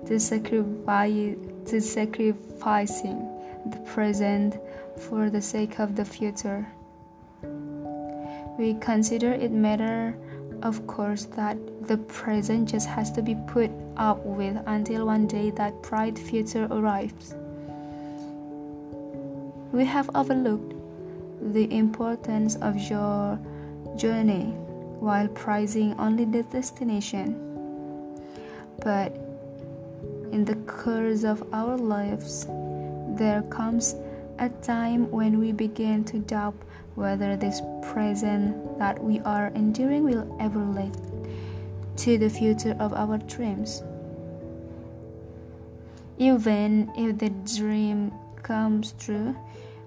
To 0.06 0.18
sacrifice 0.18 1.36
to 1.66 1.80
sacrificing 1.80 3.28
the 3.66 3.78
present 3.86 4.56
for 4.98 5.30
the 5.30 5.40
sake 5.40 5.78
of 5.78 5.94
the 5.94 6.04
future. 6.04 6.66
We 8.58 8.74
consider 8.80 9.32
it 9.32 9.52
matter 9.52 10.16
of 10.62 10.86
course 10.86 11.24
that 11.36 11.56
the 11.88 11.98
present 11.98 12.68
just 12.68 12.88
has 12.88 13.10
to 13.12 13.22
be 13.22 13.36
put 13.46 13.70
up 13.96 14.24
with 14.24 14.56
until 14.66 15.06
one 15.06 15.26
day 15.26 15.50
that 15.50 15.82
bright 15.82 16.18
future 16.18 16.68
arrives. 16.70 17.34
We 19.72 19.84
have 19.84 20.08
overlooked 20.14 20.74
the 21.50 21.72
importance 21.74 22.56
of 22.56 22.78
your 22.78 23.38
journey 23.96 24.54
while 25.00 25.26
prizing 25.28 25.98
only 25.98 26.24
the 26.24 26.44
destination. 26.44 27.34
But 28.82 29.12
in 30.32 30.44
the 30.44 30.56
course 30.66 31.24
of 31.24 31.42
our 31.52 31.76
lives, 31.76 32.46
there 33.18 33.42
comes 33.50 33.96
a 34.38 34.48
time 34.62 35.10
when 35.10 35.38
we 35.38 35.52
begin 35.52 36.04
to 36.04 36.18
doubt 36.20 36.54
whether 36.94 37.36
this 37.36 37.60
present 37.82 38.78
that 38.78 39.02
we 39.02 39.20
are 39.20 39.48
enduring 39.54 40.04
will 40.04 40.36
ever 40.40 40.58
lead 40.58 40.96
to 41.96 42.18
the 42.18 42.28
future 42.28 42.76
of 42.78 42.92
our 42.92 43.18
dreams. 43.18 43.82
Even 46.18 46.90
if 46.96 47.18
the 47.18 47.30
dream 47.56 48.12
comes 48.42 48.94
true, 48.98 49.34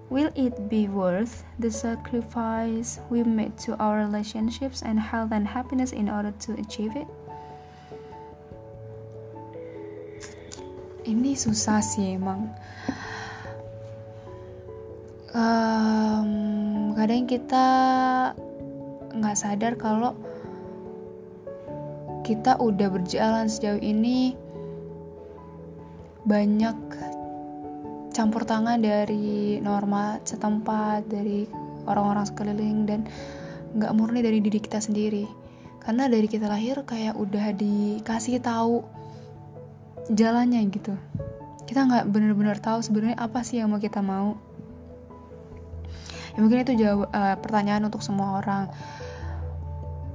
Will 0.06 0.30
it 0.38 0.70
be 0.70 0.86
worth 0.86 1.42
the 1.58 1.70
sacrifice 1.70 3.02
we 3.10 3.26
made 3.26 3.58
to 3.66 3.74
our 3.82 3.98
relationships 3.98 4.86
and 4.86 5.02
health 5.02 5.34
and 5.34 5.42
happiness 5.42 5.90
in 5.90 6.06
order 6.06 6.30
to 6.46 6.54
achieve 6.62 6.94
it? 6.94 7.10
Ini 11.02 11.34
susah 11.34 11.82
sih 11.82 12.14
emang. 12.14 12.54
Um, 15.34 16.94
kadang 16.94 17.26
kita 17.26 17.66
nggak 19.10 19.36
sadar 19.36 19.74
kalau 19.74 20.14
kita 22.22 22.54
udah 22.62 22.90
berjalan 22.94 23.50
sejauh 23.50 23.82
ini 23.82 24.38
banyak 26.26 26.74
campur 28.16 28.48
tangan 28.48 28.80
dari 28.80 29.60
norma 29.60 30.16
setempat 30.24 31.04
dari 31.04 31.44
orang-orang 31.84 32.24
sekeliling 32.24 32.88
dan 32.88 33.04
nggak 33.76 33.92
murni 33.92 34.24
dari 34.24 34.40
diri 34.40 34.56
kita 34.56 34.80
sendiri. 34.80 35.28
Karena 35.84 36.08
dari 36.08 36.24
kita 36.24 36.48
lahir 36.48 36.80
kayak 36.88 37.12
udah 37.12 37.52
dikasih 37.52 38.40
tahu 38.40 38.80
jalannya 40.16 40.64
gitu. 40.72 40.96
Kita 41.68 41.84
nggak 41.84 42.08
bener-bener 42.08 42.56
tahu 42.56 42.80
sebenarnya 42.80 43.20
apa 43.20 43.44
sih 43.44 43.60
yang 43.60 43.68
mau 43.68 43.76
kita 43.76 44.00
mau. 44.00 44.40
Ya 46.32 46.38
mungkin 46.40 46.64
itu 46.64 46.72
jawab 46.72 47.12
uh, 47.12 47.36
pertanyaan 47.36 47.84
untuk 47.84 48.00
semua 48.00 48.40
orang. 48.40 48.72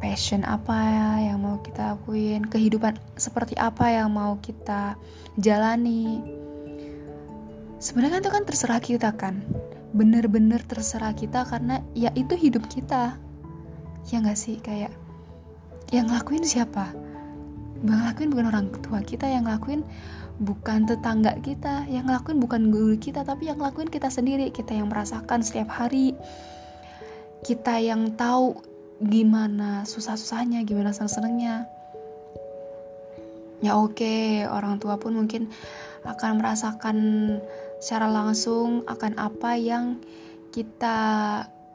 Passion 0.01 0.41
apa 0.41 0.73
ya 0.73 1.09
yang 1.29 1.45
mau 1.45 1.61
kita 1.61 1.93
lakuin 1.93 2.41
kehidupan 2.49 2.97
seperti 3.13 3.53
apa 3.61 3.93
yang 3.93 4.09
mau 4.09 4.33
kita 4.41 4.97
jalani 5.37 6.40
sebenarnya 7.81 8.21
itu 8.21 8.29
kan 8.29 8.45
terserah 8.45 8.79
kita 8.79 9.09
kan. 9.17 9.41
Bener-bener 9.91 10.61
terserah 10.63 11.11
kita 11.17 11.43
karena 11.49 11.81
ya 11.97 12.13
itu 12.13 12.37
hidup 12.37 12.63
kita. 12.69 13.17
Ya 14.13 14.17
nggak 14.21 14.37
sih? 14.37 14.61
Kayak 14.61 14.93
yang 15.89 16.07
ngelakuin 16.07 16.45
siapa? 16.45 16.93
Bang 17.81 18.05
ngelakuin 18.05 18.29
bukan 18.29 18.47
orang 18.53 18.65
tua 18.85 19.01
kita 19.01 19.25
yang 19.25 19.49
ngelakuin 19.49 19.81
bukan 20.41 20.85
tetangga 20.85 21.33
kita 21.41 21.89
yang 21.89 22.05
ngelakuin 22.05 22.37
bukan 22.37 22.69
guru 22.69 22.93
kita 22.97 23.25
tapi 23.25 23.49
yang 23.49 23.57
ngelakuin 23.57 23.89
kita 23.89 24.09
sendiri 24.09 24.53
kita 24.53 24.77
yang 24.77 24.87
merasakan 24.87 25.41
setiap 25.41 25.67
hari. 25.73 26.13
Kita 27.41 27.81
yang 27.81 28.13
tahu 28.13 28.53
gimana 29.01 29.81
susah-susahnya 29.81 30.61
gimana 30.61 30.93
seneng-senengnya 30.93 31.65
ya 33.61 33.77
oke 33.77 33.97
okay, 33.97 34.45
orang 34.45 34.81
tua 34.81 34.97
pun 34.97 35.13
mungkin 35.17 35.49
akan 36.05 36.41
merasakan 36.41 36.97
secara 37.81 38.05
langsung 38.07 38.85
akan 38.85 39.17
apa 39.17 39.57
yang 39.57 39.97
kita 40.53 40.99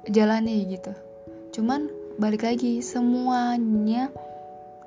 jalani 0.06 0.70
gitu. 0.70 0.94
Cuman 1.50 1.90
balik 2.16 2.46
lagi 2.46 2.78
semuanya 2.78 4.14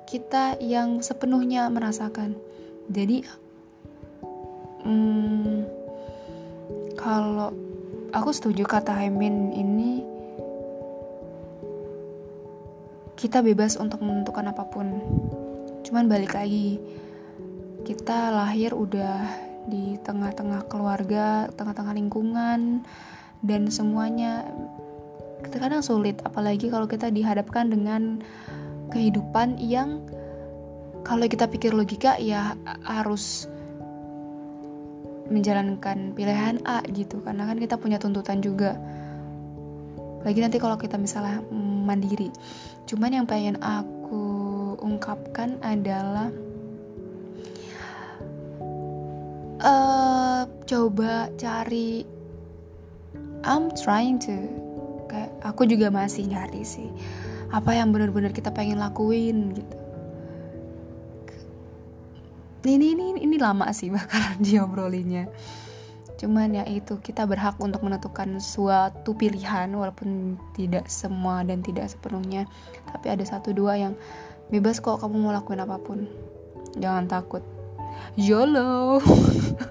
kita 0.08 0.56
yang 0.58 1.04
sepenuhnya 1.04 1.68
merasakan. 1.68 2.34
Jadi 2.88 3.22
hmm, 4.82 5.68
kalau 6.96 7.52
aku 8.16 8.30
setuju 8.32 8.64
kata 8.64 8.96
Hemin 8.96 9.52
ini 9.52 10.02
kita 13.20 13.44
bebas 13.44 13.76
untuk 13.76 14.00
menentukan 14.00 14.48
apa 14.48 14.64
pun. 14.72 14.88
Cuman 15.84 16.08
balik 16.08 16.32
lagi 16.32 16.80
kita 17.84 18.32
lahir 18.32 18.72
udah 18.72 19.49
di 19.68 20.00
tengah-tengah 20.00 20.70
keluarga, 20.70 21.50
tengah-tengah 21.58 21.92
lingkungan, 21.96 22.86
dan 23.44 23.62
semuanya. 23.68 24.48
Kadang 25.50 25.82
sulit, 25.82 26.20
apalagi 26.24 26.68
kalau 26.68 26.84
kita 26.84 27.08
dihadapkan 27.08 27.72
dengan 27.72 28.20
kehidupan 28.92 29.56
yang 29.60 30.04
kalau 31.00 31.24
kita 31.24 31.48
pikir 31.48 31.72
logika 31.72 32.20
ya 32.20 32.52
harus 32.84 33.48
menjalankan 35.32 36.12
pilihan 36.12 36.60
A 36.68 36.84
gitu. 36.92 37.22
Karena 37.24 37.48
kan 37.48 37.56
kita 37.56 37.80
punya 37.80 37.96
tuntutan 37.96 38.44
juga. 38.44 38.76
Lagi 40.20 40.44
nanti 40.44 40.60
kalau 40.60 40.76
kita 40.76 41.00
misalnya 41.00 41.40
mandiri. 41.56 42.28
Cuman 42.84 43.16
yang 43.16 43.24
pengen 43.24 43.56
aku 43.64 44.76
ungkapkan 44.84 45.56
adalah 45.64 46.28
uh, 49.60 50.42
coba 50.64 51.28
cari. 51.36 52.04
I'm 53.44 53.72
trying 53.72 54.20
to. 54.28 54.36
Kayak 55.08 55.32
aku 55.42 55.64
juga 55.68 55.88
masih 55.88 56.28
nyari 56.28 56.62
sih. 56.64 56.88
Apa 57.50 57.74
yang 57.74 57.90
benar-benar 57.90 58.30
kita 58.30 58.52
pengen 58.52 58.78
lakuin 58.78 59.56
gitu. 59.56 59.76
Ini 62.60 62.92
ini 62.92 63.04
ini 63.16 63.36
lama 63.40 63.72
sih 63.72 63.88
bakalan 63.94 64.38
diobrolinya. 64.44 65.24
Cuman 66.20 66.52
ya 66.52 66.68
itu 66.68 67.00
kita 67.00 67.24
berhak 67.24 67.56
untuk 67.56 67.80
menentukan 67.80 68.36
suatu 68.44 69.16
pilihan 69.16 69.72
walaupun 69.72 70.36
tidak 70.52 70.84
semua 70.92 71.40
dan 71.40 71.64
tidak 71.64 71.88
sepenuhnya. 71.88 72.44
Tapi 72.92 73.08
ada 73.08 73.24
satu 73.24 73.56
dua 73.56 73.80
yang 73.80 73.96
bebas 74.52 74.84
kok 74.84 75.00
kamu 75.00 75.16
mau 75.16 75.32
lakuin 75.32 75.64
apa 75.64 75.80
pun. 75.80 76.04
Jangan 76.76 77.08
takut 77.08 77.40
YOLO 78.18 78.98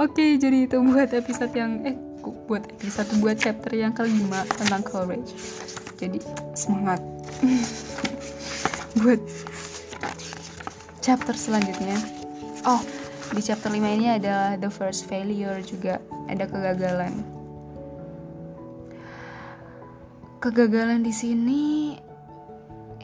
Oke, 0.00 0.40
jadi 0.40 0.64
itu 0.64 0.80
buat 0.80 1.12
episode 1.12 1.52
yang 1.52 1.84
eh 1.84 1.92
buat 2.48 2.64
episode 2.72 3.20
buat 3.20 3.36
chapter 3.36 3.76
yang 3.76 3.92
kelima 3.92 4.48
tentang 4.56 4.80
courage. 4.80 5.36
Jadi 6.00 6.24
semangat 6.56 7.04
buat 9.04 9.20
chapter 11.04 11.36
selanjutnya. 11.36 12.00
Oh, 12.64 12.80
di 13.36 13.44
chapter 13.44 13.68
5 13.68 13.76
ini 13.76 14.16
ada 14.16 14.56
the 14.56 14.72
first 14.72 15.04
failure 15.04 15.60
juga 15.60 16.00
ada 16.32 16.48
kegagalan. 16.48 17.12
Kegagalan 20.40 21.04
di 21.04 21.12
sini 21.12 21.92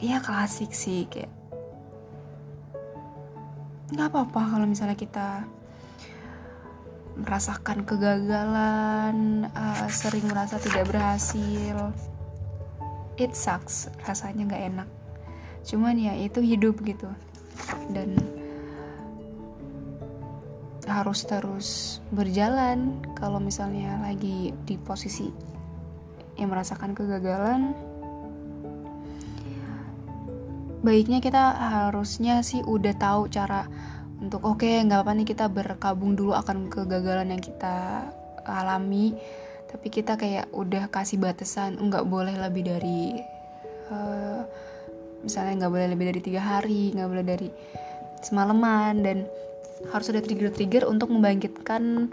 ya 0.01 0.17
klasik 0.17 0.73
sih 0.73 1.05
kayak 1.05 1.36
nggak 3.87 4.07
apa-apa 4.11 4.41
kalau 4.51 4.65
misalnya 4.67 4.99
kita 4.99 5.47
merasakan 7.17 7.81
kegagalan, 7.81 9.49
uh, 9.57 9.87
sering 9.89 10.27
merasa 10.29 10.61
tidak 10.61 10.85
berhasil. 10.91 11.89
It 13.17 13.33
sucks, 13.33 13.89
rasanya 14.05 14.53
nggak 14.53 14.63
enak. 14.75 14.89
Cuman 15.65 15.97
ya 15.97 16.13
itu 16.13 16.43
hidup 16.45 16.77
gitu, 16.85 17.09
dan 17.89 18.13
harus 20.85 21.25
terus 21.25 21.99
berjalan. 22.13 23.01
Kalau 23.17 23.41
misalnya 23.41 23.97
lagi 24.05 24.53
di 24.69 24.77
posisi 24.77 25.33
yang 26.37 26.53
merasakan 26.53 26.93
kegagalan, 26.93 27.73
baiknya 30.85 31.19
kita 31.23 31.57
harusnya 31.57 32.45
sih 32.45 32.61
udah 32.61 32.93
tahu 32.97 33.31
cara 33.33 33.65
untuk 34.17 34.41
oke 34.45 34.65
okay, 34.65 34.81
nggak 34.81 35.05
apa 35.05 35.11
nih 35.13 35.27
kita 35.29 35.45
berkabung 35.49 36.17
dulu 36.17 36.33
akan 36.33 36.69
kegagalan 36.69 37.33
yang 37.33 37.41
kita 37.41 38.07
alami. 38.45 39.13
Tapi 39.67 39.87
kita 39.91 40.15
kayak 40.15 40.47
udah 40.55 40.87
kasih 40.87 41.19
batasan 41.19 41.75
nggak 41.75 42.07
boleh 42.07 42.33
lebih 42.39 42.63
dari 42.71 43.19
uh, 43.91 44.41
misalnya 45.21 45.65
nggak 45.65 45.73
boleh 45.75 45.87
lebih 45.91 46.05
dari 46.15 46.21
tiga 46.23 46.41
hari 46.41 46.95
nggak 46.95 47.09
boleh 47.09 47.25
dari 47.25 47.49
semalaman. 48.23 49.05
Dan 49.05 49.17
harus 49.93 50.09
ada 50.09 50.23
trigger-trigger 50.25 50.89
untuk 50.89 51.13
membangkitkan 51.13 52.09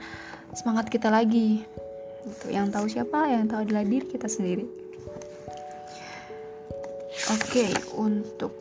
semangat 0.52 0.92
kita 0.92 1.08
lagi. 1.08 1.64
Itu 2.26 2.52
yang 2.52 2.68
tahu 2.68 2.90
siapa? 2.90 3.32
Yang 3.32 3.54
tahu 3.54 3.60
adalah 3.64 3.84
diri 3.88 4.04
kita 4.04 4.28
sendiri 4.28 4.83
oke 7.30 7.40
okay, 7.48 7.72
untuk 7.96 8.52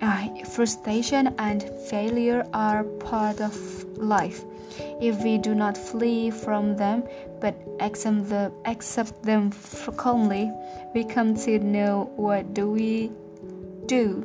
uh, 0.00 0.28
frustration 0.44 1.34
and 1.38 1.64
failure 1.88 2.46
are 2.52 2.84
part 3.00 3.40
of 3.40 3.54
life. 3.96 4.44
If 5.00 5.22
we 5.22 5.38
do 5.38 5.54
not 5.54 5.76
flee 5.76 6.30
from 6.30 6.76
them 6.76 7.04
but 7.40 7.56
accept, 7.80 8.28
the, 8.28 8.52
accept 8.66 9.22
them 9.22 9.50
calmly, 9.96 10.52
we 10.94 11.04
come 11.04 11.34
to 11.46 11.58
know 11.58 12.12
what 12.16 12.54
do 12.54 12.70
we 12.70 13.10
do. 13.86 14.24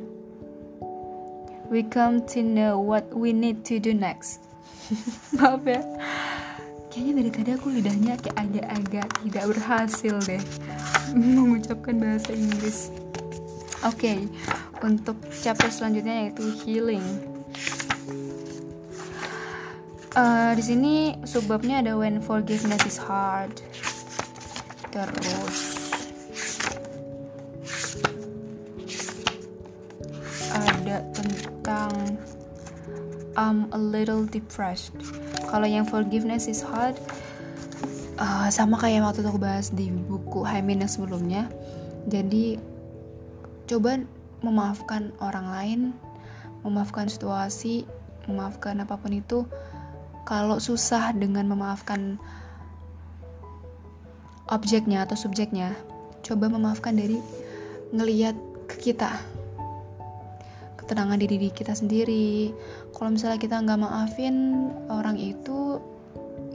We 1.70 1.82
come 1.82 2.24
to 2.26 2.42
know 2.42 2.78
what 2.78 3.12
we 3.12 3.32
need 3.32 3.64
to 3.66 3.80
do 3.80 3.92
next. 3.94 4.40
Maaf 5.34 5.66
ya. 5.66 5.82
Kayaknya 6.96 7.12
dari 7.20 7.28
tadi 7.28 7.50
aku 7.52 7.68
lidahnya 7.76 8.16
kayak 8.16 8.36
agak-agak 8.40 9.08
tidak 9.20 9.44
berhasil 9.52 10.16
deh 10.24 10.40
mengucapkan 11.12 12.00
bahasa 12.00 12.32
Inggris. 12.32 12.88
Oke, 13.84 14.16
okay, 14.16 14.18
untuk 14.80 15.20
chapter 15.44 15.68
selanjutnya 15.68 16.24
yaitu 16.24 16.56
healing. 16.64 17.04
Uh, 20.16 20.56
di 20.56 20.64
sini 20.64 20.94
subbabnya 21.28 21.84
ada 21.84 22.00
when 22.00 22.16
forgiveness 22.16 22.80
is 22.88 22.96
hard. 22.96 23.52
Terus 24.88 25.92
ada 30.48 31.04
tentang 31.12 31.92
I'm 33.36 33.68
a 33.76 33.80
little 33.84 34.24
depressed. 34.24 34.96
Kalau 35.56 35.72
yang 35.72 35.88
forgiveness 35.88 36.52
is 36.52 36.60
hard 36.60 37.00
uh, 38.20 38.44
sama 38.52 38.76
kayak 38.76 39.08
waktu 39.08 39.24
aku 39.24 39.40
bahas 39.40 39.72
di 39.72 39.88
buku 39.88 40.44
Haimin 40.44 40.84
yang 40.84 40.92
sebelumnya. 40.92 41.48
Jadi 42.12 42.60
coba 43.64 44.04
memaafkan 44.44 45.16
orang 45.16 45.48
lain, 45.48 45.80
memaafkan 46.60 47.08
situasi, 47.08 47.88
memaafkan 48.28 48.84
apa 48.84 49.00
pun 49.00 49.16
itu. 49.16 49.48
Kalau 50.28 50.60
susah 50.60 51.16
dengan 51.16 51.48
memaafkan 51.48 52.20
objeknya 54.52 55.08
atau 55.08 55.16
subjeknya, 55.16 55.72
coba 56.20 56.52
memaafkan 56.52 57.00
dari 57.00 57.16
ngeliat 57.96 58.36
ke 58.68 58.92
kita, 58.92 59.16
ketenangan 60.86 61.18
di 61.18 61.26
diri 61.26 61.50
kita 61.50 61.74
sendiri. 61.74 62.54
Kalau 62.94 63.10
misalnya 63.10 63.42
kita 63.42 63.58
nggak 63.58 63.82
maafin 63.82 64.70
orang 64.86 65.18
itu, 65.18 65.82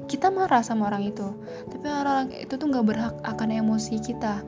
kita 0.08 0.32
marah 0.32 0.64
sama 0.64 0.88
orang 0.88 1.12
itu, 1.12 1.28
tapi 1.68 1.86
orang 1.92 2.32
itu 2.32 2.56
tuh 2.56 2.68
nggak 2.72 2.86
berhak 2.88 3.16
akan 3.28 3.50
emosi 3.52 4.00
kita. 4.00 4.40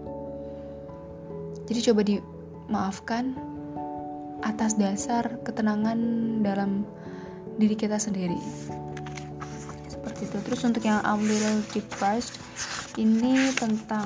Jadi 1.68 1.80
coba 1.92 2.02
di 2.08 2.16
maafkan 2.72 3.36
atas 4.44 4.80
dasar 4.80 5.40
ketenangan 5.44 6.00
dalam 6.44 6.88
diri 7.60 7.76
kita 7.76 7.96
sendiri 7.96 8.40
seperti 10.04 10.28
itu 10.28 10.38
terus 10.44 10.62
untuk 10.68 10.84
yang 10.84 11.00
I'm 11.08 11.24
little 11.24 11.64
depressed 11.72 12.36
ini 13.00 13.56
tentang 13.56 14.04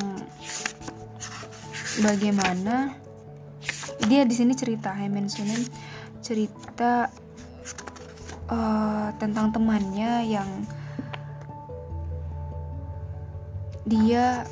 bagaimana 2.06 2.94
dia 4.08 4.24
di 4.24 4.34
sini 4.34 4.56
cerita 4.56 4.96
Hemen 4.96 5.28
Sunan 5.28 5.62
cerita 6.24 7.12
uh, 8.50 9.12
tentang 9.20 9.52
temannya 9.52 10.26
yang 10.28 10.50
dia 13.88 14.44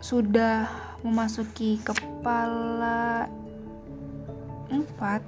sudah 0.00 0.68
memasuki 1.00 1.80
kepala 1.80 3.24
empat 4.68 5.24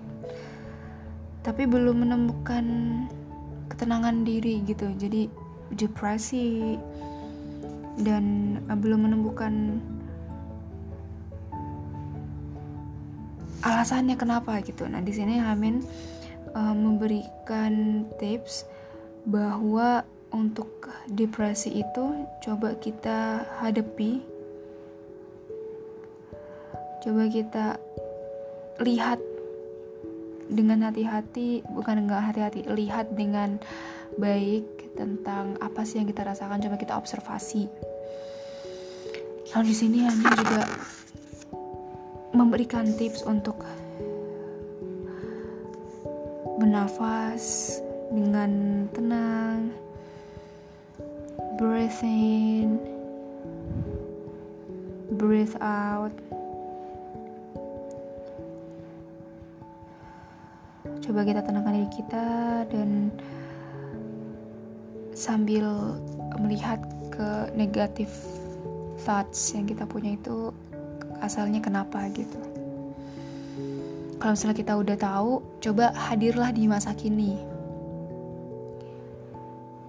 tapi 1.43 1.67
belum 1.67 2.07
menemukan 2.07 2.67
ketenangan 3.67 4.23
diri 4.23 4.63
gitu. 4.63 4.95
Jadi 4.95 5.27
depresi 5.75 6.79
dan 7.99 8.57
uh, 8.71 8.79
belum 8.79 9.11
menemukan 9.11 9.83
alasannya 13.63 14.19
kenapa 14.19 14.59
gitu. 14.63 14.85
Nah 14.87 15.01
di 15.01 15.15
sini 15.15 15.39
Hamin 15.39 15.83
uh, 16.55 16.75
memberikan 16.75 18.05
tips 18.19 18.67
bahwa 19.27 20.03
untuk 20.33 20.91
depresi 21.13 21.85
itu 21.85 22.27
coba 22.43 22.75
kita 22.81 23.47
hadapi 23.61 24.25
coba 27.03 27.27
kita 27.29 27.67
lihat 28.81 29.19
dengan 30.49 30.87
hati-hati 30.87 31.67
bukan 31.75 32.07
enggak 32.07 32.23
hati-hati 32.33 32.65
lihat 32.71 33.11
dengan 33.19 33.59
baik 34.17 34.95
tentang 34.95 35.57
apa 35.59 35.83
sih 35.83 35.99
yang 35.99 36.09
kita 36.09 36.23
rasakan 36.23 36.61
coba 36.61 36.77
kita 36.77 36.95
observasi. 36.95 37.67
Lalu 39.53 39.65
di 39.69 39.77
sini 39.77 39.99
Hani 40.05 40.25
juga 40.37 40.65
memberikan 42.33 42.89
tips 42.97 43.25
untuk 43.29 43.61
bernafas 46.57 47.77
dengan 48.13 48.85
tenang 48.93 49.73
breathe 51.61 52.03
in 52.05 52.81
breathe 55.17 55.57
out. 55.61 56.13
Coba 61.03 61.27
kita 61.29 61.45
tenangkan 61.45 61.77
diri 61.77 61.91
kita 61.93 62.27
dan 62.73 63.13
sambil 65.13 65.99
melihat 66.41 66.81
ke 67.13 67.53
negatif 67.53 68.09
thoughts 69.05 69.53
yang 69.53 69.69
kita 69.69 69.85
punya 69.85 70.17
itu 70.17 70.51
asalnya 71.23 71.63
kenapa 71.63 72.11
gitu. 72.11 72.37
Kalau 74.19 74.39
misalnya 74.39 74.59
kita 74.59 74.75
udah 74.79 74.97
tahu 74.99 75.33
coba 75.59 75.91
hadirlah 75.95 76.55
di 76.55 76.71
masa 76.71 76.95
kini. 76.95 77.39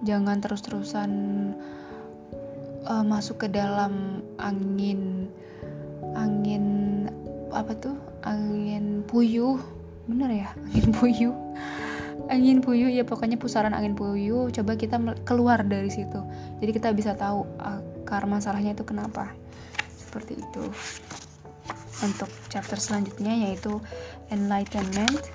Jangan 0.02 0.42
terus-terusan 0.42 1.10
uh, 2.86 3.04
masuk 3.06 3.46
ke 3.46 3.48
dalam 3.50 4.22
angin 4.42 5.30
angin 6.18 6.64
apa 7.54 7.78
tuh? 7.78 7.94
Angin 8.26 9.06
puyuh. 9.06 9.58
Bener 10.10 10.30
ya? 10.34 10.50
Angin 10.66 10.90
puyuh. 10.90 11.34
Angin 12.26 12.58
puyuh 12.58 12.90
ya 12.90 13.06
pokoknya 13.06 13.38
pusaran 13.38 13.70
angin 13.70 13.94
puyuh. 13.94 14.50
Coba 14.50 14.74
kita 14.74 14.98
keluar 15.22 15.62
dari 15.62 15.94
situ. 15.94 16.18
Jadi 16.58 16.70
kita 16.74 16.90
bisa 16.90 17.14
tahu 17.14 17.46
akar 17.62 18.26
masalahnya 18.26 18.74
itu 18.74 18.82
kenapa. 18.82 19.30
Seperti 19.94 20.42
itu 20.42 20.62
untuk 22.02 22.26
chapter 22.50 22.80
selanjutnya 22.80 23.50
yaitu 23.50 23.78
enlightenment 24.34 25.30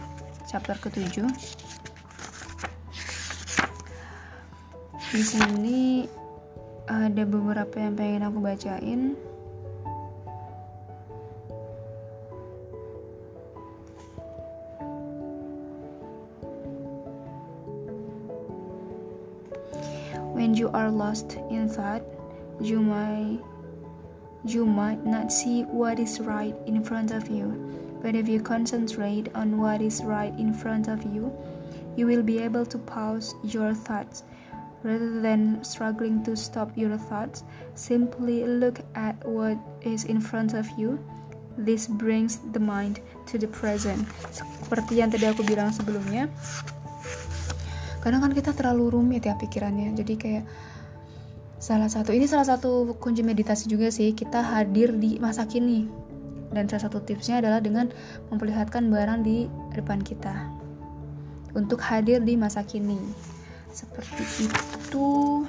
chapter 0.50 0.76
ketujuh. 0.82 1.30
Di 5.10 5.24
sini 5.26 6.10
ada 6.89 7.24
beberapa 7.26 7.78
yang 7.78 7.93
pengen 7.93 8.26
aku 8.26 8.39
bacain. 8.41 9.13
When 20.34 20.56
you 20.56 20.72
are 20.72 20.89
lost 20.89 21.36
in 21.52 21.67
thought 21.67 22.02
you 22.63 22.80
might 22.80 23.43
you 24.45 24.65
might 24.65 25.06
not 25.06 25.32
see 25.32 25.63
what 25.63 25.99
is 25.99 26.19
right 26.19 26.56
in 26.65 26.84
front 26.84 27.12
of 27.12 27.30
you 27.30 27.52
but 28.02 28.15
if 28.15 28.28
you 28.28 28.39
concentrate 28.39 29.28
on 29.36 29.58
what 29.58 29.82
is 29.82 30.04
right 30.04 30.34
in 30.39 30.54
front 30.54 30.88
of 30.88 31.04
you 31.04 31.32
you 31.95 32.08
will 32.08 32.23
be 32.23 32.39
able 32.39 32.65
to 32.65 32.78
pause 32.78 33.36
your 33.43 33.73
thoughts 33.73 34.23
Rather 34.80 35.19
than 35.19 35.60
struggling 35.60 36.23
to 36.23 36.39
stop 36.39 36.71
your 36.80 36.95
thoughts, 36.95 37.43
simply 37.75 38.47
look 38.47 38.80
at 38.95 39.19
what 39.28 39.60
is 39.84 40.08
in 40.08 40.23
front 40.23 40.56
of 40.56 40.63
you. 40.80 40.95
This 41.60 41.91
brings 41.91 42.39
the 42.56 42.63
mind 42.63 43.04
to 43.28 43.36
the 43.36 43.52
present. 43.52 44.08
Seperti 44.32 45.04
yang 45.04 45.12
tadi 45.12 45.28
aku 45.28 45.43
bilang 45.43 45.75
sebelumnya, 45.75 46.32
kadang 47.99 48.23
kan 48.23 48.32
kita 48.32 48.56
terlalu 48.56 48.95
rumit 48.95 49.28
ya 49.28 49.36
pikirannya. 49.36 49.91
Jadi 49.99 50.13
kayak 50.15 50.47
salah 51.60 51.91
satu 51.91 52.15
ini 52.15 52.24
salah 52.24 52.48
satu 52.48 52.95
kunci 53.04 53.19
meditasi 53.19 53.67
juga 53.67 53.91
sih 53.91 54.15
kita 54.15 54.39
hadir 54.39 54.95
di 54.95 55.19
masa 55.19 55.43
kini. 55.43 55.91
Dan 56.50 56.65
salah 56.65 56.89
satu 56.89 57.04
tipsnya 57.06 57.43
adalah 57.43 57.62
dengan 57.62 57.93
memperlihatkan 58.34 58.89
barang 58.89 59.22
di 59.22 59.45
depan 59.78 60.02
kita. 60.02 60.50
Untuk 61.54 61.78
hadir 61.84 62.24
di 62.24 62.34
masa 62.34 62.65
kini. 62.65 62.98
Seperti 63.69 64.50
itu. 64.50 65.45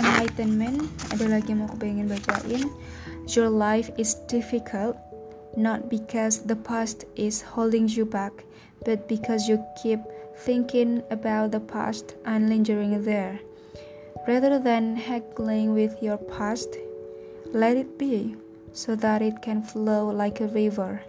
Enlightenment 0.00 0.80
ada 1.12 1.28
lagi 1.28 1.52
yang 1.52 1.60
mau 1.60 1.68
aku 1.68 1.76
pengen 1.82 2.08
bacain. 2.08 2.64
Your 3.28 3.52
life 3.52 3.92
is 4.00 4.16
difficult 4.32 4.96
not 5.58 5.90
because 5.90 6.46
the 6.46 6.56
past 6.56 7.04
is 7.18 7.42
holding 7.42 7.90
you 7.90 8.06
back 8.06 8.32
but 8.86 9.04
because 9.10 9.50
you 9.50 9.58
keep 9.76 10.00
thinking 10.44 11.02
about 11.10 11.52
the 11.52 11.60
past 11.60 12.14
and 12.24 12.48
lingering 12.48 13.02
there 13.04 13.40
rather 14.26 14.58
than 14.58 14.96
haggling 14.96 15.74
with 15.74 15.92
your 16.02 16.16
past 16.16 16.76
let 17.52 17.76
it 17.76 17.98
be 17.98 18.36
so 18.72 18.94
that 18.94 19.22
it 19.22 19.40
can 19.42 19.62
flow 19.62 20.08
like 20.08 20.40
a 20.40 20.48
river 20.48 21.02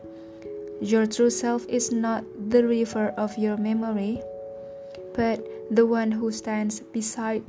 Your 0.81 1.05
true 1.05 1.29
self 1.29 1.69
is 1.69 1.93
not 1.93 2.25
the 2.49 2.65
river 2.65 3.13
of 3.13 3.37
your 3.37 3.53
memory, 3.53 4.17
but 5.13 5.37
the 5.69 5.85
one 5.85 6.09
who 6.09 6.33
stands 6.33 6.81
beside 6.89 7.45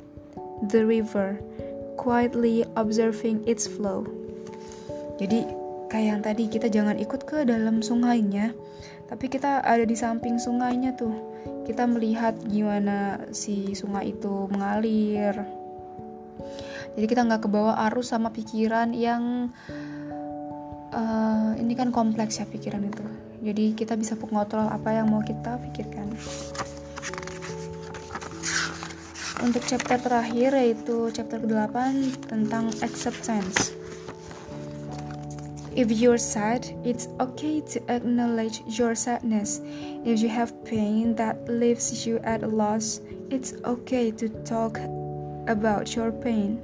the 0.68 0.84
river, 0.84 1.40
quietly 1.96 2.60
observing 2.76 3.40
its 3.48 3.64
flow. 3.64 4.04
Jadi, 5.16 5.48
kayak 5.88 6.06
yang 6.12 6.20
tadi 6.20 6.44
kita 6.44 6.68
jangan 6.68 7.00
ikut 7.00 7.24
ke 7.24 7.48
dalam 7.48 7.80
sungainya, 7.80 8.52
tapi 9.08 9.32
kita 9.32 9.64
ada 9.64 9.88
di 9.88 9.96
samping 9.96 10.36
sungainya 10.36 10.92
tuh. 11.00 11.16
Kita 11.62 11.86
melihat 11.86 12.34
gimana 12.42 13.22
si 13.30 13.74
sungai 13.78 14.14
itu 14.14 14.50
mengalir. 14.50 15.34
Jadi 16.92 17.06
kita 17.08 17.24
nggak 17.24 17.48
kebawa 17.48 17.88
arus 17.88 18.12
sama 18.12 18.28
pikiran 18.34 18.92
yang 18.92 19.48
uh, 20.92 21.50
ini 21.56 21.72
kan 21.72 21.94
kompleks 21.94 22.42
ya 22.42 22.46
pikiran 22.46 22.84
itu. 22.84 23.04
Jadi 23.42 23.74
kita 23.74 23.98
bisa 23.98 24.14
mengontrol 24.14 24.70
apa 24.70 24.90
yang 24.94 25.10
mau 25.10 25.22
kita 25.22 25.58
pikirkan. 25.70 26.12
Untuk 29.42 29.66
chapter 29.66 29.98
terakhir 29.98 30.54
yaitu 30.54 31.10
chapter 31.10 31.42
ke-8 31.42 31.74
tentang 32.30 32.70
acceptance 32.78 33.81
If 35.74 35.90
you're 35.90 36.18
sad, 36.18 36.68
it's 36.84 37.08
okay 37.18 37.62
to 37.72 37.80
acknowledge 37.88 38.60
your 38.66 38.94
sadness. 38.94 39.62
If 40.04 40.20
you 40.20 40.28
have 40.28 40.52
pain 40.66 41.14
that 41.16 41.48
leaves 41.48 42.06
you 42.06 42.18
at 42.18 42.42
a 42.42 42.46
loss, 42.46 43.00
it's 43.30 43.54
okay 43.64 44.10
to 44.10 44.28
talk 44.44 44.76
about 45.48 45.96
your 45.96 46.12
pain. 46.12 46.60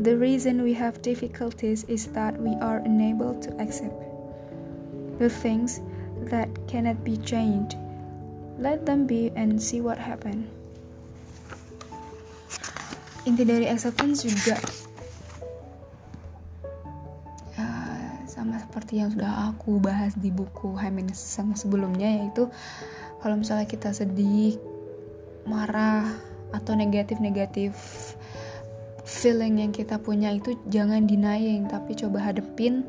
The 0.00 0.18
reason 0.18 0.62
we 0.62 0.74
have 0.74 1.00
difficulties 1.00 1.84
is 1.84 2.08
that 2.08 2.34
we 2.42 2.56
are 2.58 2.78
unable 2.78 3.38
to 3.38 3.54
accept 3.62 3.94
the 5.20 5.30
things 5.30 5.80
that 6.26 6.50
cannot 6.66 7.04
be 7.04 7.18
changed. 7.18 7.76
Let 8.58 8.84
them 8.84 9.06
be 9.06 9.30
and 9.36 9.62
see 9.62 9.80
what 9.80 9.96
happen. 9.96 10.50
Inti 13.30 13.46
dari 13.46 13.70
acceptance 13.70 14.26
juga 14.26 14.58
seperti 18.90 19.06
yang 19.06 19.14
sudah 19.14 19.54
aku 19.54 19.78
bahas 19.78 20.18
di 20.18 20.34
buku 20.34 20.74
Happiness 20.74 21.22
sebelumnya 21.54 22.10
yaitu 22.10 22.50
kalau 23.22 23.38
misalnya 23.38 23.62
kita 23.70 23.94
sedih, 23.94 24.58
marah 25.46 26.10
atau 26.50 26.74
negatif-negatif 26.74 27.70
feeling 29.06 29.62
yang 29.62 29.70
kita 29.70 29.94
punya 29.94 30.34
itu 30.34 30.58
jangan 30.66 31.06
denying 31.06 31.70
tapi 31.70 31.94
coba 31.94 32.18
hadepin 32.34 32.82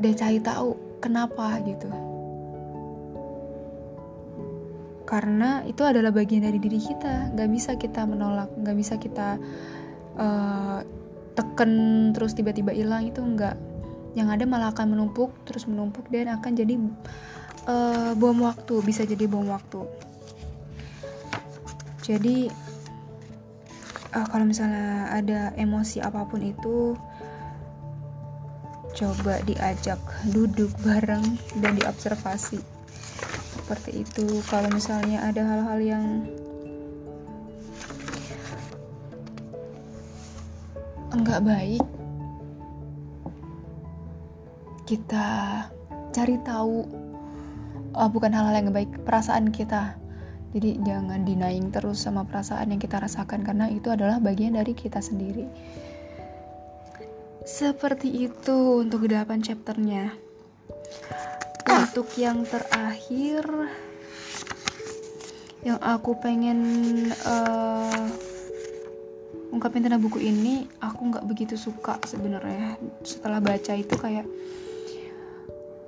dan 0.00 0.16
cari 0.16 0.40
tahu 0.40 0.80
kenapa 1.04 1.60
gitu. 1.68 1.92
Karena 5.04 5.60
itu 5.68 5.84
adalah 5.84 6.08
bagian 6.08 6.48
dari 6.48 6.56
diri 6.56 6.80
kita. 6.80 7.36
Nggak 7.36 7.50
bisa 7.52 7.76
kita 7.76 8.08
menolak 8.08 8.48
nggak 8.48 8.76
bisa 8.80 8.96
kita 8.96 9.36
uh, 10.16 10.80
teken 11.36 11.72
terus 12.16 12.32
tiba-tiba 12.32 12.72
hilang 12.72 13.12
itu 13.12 13.20
nggak 13.20 13.73
yang 14.14 14.30
ada 14.30 14.46
malah 14.46 14.70
akan 14.70 14.94
menumpuk 14.94 15.34
terus 15.42 15.66
menumpuk 15.66 16.06
dan 16.10 16.30
akan 16.38 16.54
jadi 16.54 16.74
uh, 17.66 18.12
bom 18.14 18.38
waktu 18.46 18.74
bisa 18.86 19.02
jadi 19.02 19.26
bom 19.26 19.46
waktu. 19.50 19.82
Jadi 22.04 22.46
uh, 24.14 24.26
kalau 24.30 24.46
misalnya 24.46 25.10
ada 25.10 25.50
emosi 25.58 25.98
apa 25.98 26.22
pun 26.30 26.40
itu 26.46 26.94
coba 28.94 29.42
diajak 29.42 29.98
duduk 30.30 30.70
bareng 30.86 31.24
dan 31.58 31.74
diobservasi. 31.74 32.62
Seperti 33.58 34.06
itu. 34.06 34.26
Kalau 34.46 34.70
misalnya 34.70 35.26
ada 35.26 35.42
hal-hal 35.42 35.78
yang 35.82 36.06
enggak 41.10 41.42
baik 41.42 41.84
kita 44.84 45.26
cari 46.14 46.36
tahu 46.44 46.84
oh, 47.96 48.08
bukan 48.12 48.32
hal-hal 48.32 48.60
yang 48.62 48.70
baik 48.70 49.02
perasaan 49.02 49.50
kita 49.50 49.98
jadi 50.54 50.78
jangan 50.86 51.26
denying 51.26 51.74
terus 51.74 52.06
sama 52.06 52.22
perasaan 52.22 52.70
yang 52.70 52.78
kita 52.78 53.02
rasakan 53.02 53.42
karena 53.42 53.66
itu 53.66 53.90
adalah 53.90 54.22
bagian 54.22 54.54
dari 54.54 54.70
kita 54.70 55.02
sendiri. 55.02 55.50
Seperti 57.42 58.30
itu 58.30 58.86
untuk 58.86 59.02
8 59.10 59.42
chapternya. 59.42 60.14
Untuk 61.66 62.06
yang 62.14 62.46
terakhir 62.46 63.42
yang 65.66 65.82
aku 65.82 66.22
pengen 66.22 66.60
uh, 67.26 68.06
ungkapin 69.50 69.82
tentang 69.82 70.06
buku 70.06 70.22
ini, 70.22 70.70
aku 70.78 71.10
nggak 71.10 71.26
begitu 71.26 71.58
suka 71.58 71.98
sebenarnya. 72.06 72.78
Setelah 73.02 73.42
baca 73.42 73.74
itu 73.74 73.98
kayak 73.98 74.30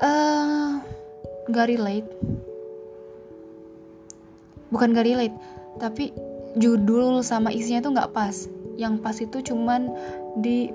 uh, 0.02 0.80
nggak 1.48 1.66
relate. 1.72 2.08
Bukan 4.66 4.92
gak 4.92 5.06
relate 5.06 5.36
tapi 5.76 6.10
judul 6.56 7.20
sama 7.20 7.52
isinya 7.52 7.84
tuh 7.84 7.92
nggak 7.94 8.12
pas. 8.12 8.48
Yang 8.76 8.94
pas 9.00 9.16
itu 9.20 9.38
cuman 9.52 9.92
di 10.40 10.72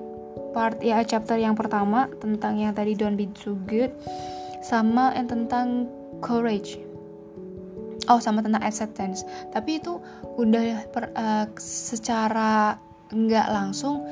part 0.52 0.78
ya 0.84 1.00
chapter 1.04 1.36
yang 1.38 1.56
pertama 1.56 2.08
tentang 2.20 2.60
yang 2.60 2.72
tadi 2.76 2.92
don't 2.92 3.16
be 3.16 3.28
too 3.32 3.56
good 3.68 3.92
sama 4.62 5.12
yang 5.14 5.28
tentang 5.28 5.90
courage. 6.22 6.78
Oh 8.10 8.18
sama 8.18 8.42
tentang 8.42 8.62
acceptance. 8.66 9.22
Tapi 9.54 9.78
itu 9.78 10.02
udah 10.38 10.86
per, 10.90 11.14
uh, 11.14 11.46
secara 11.62 12.74
nggak 13.12 13.48
langsung 13.52 14.02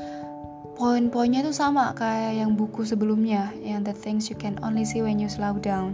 poin-poinnya 0.81 1.45
tuh 1.45 1.53
sama 1.53 1.93
kayak 1.93 2.41
yang 2.41 2.57
buku 2.57 2.89
sebelumnya 2.89 3.53
yang 3.61 3.85
the 3.85 3.93
things 3.93 4.33
you 4.33 4.37
can 4.41 4.57
only 4.65 4.81
see 4.81 5.05
when 5.05 5.21
you 5.21 5.29
slow 5.29 5.53
down. 5.61 5.93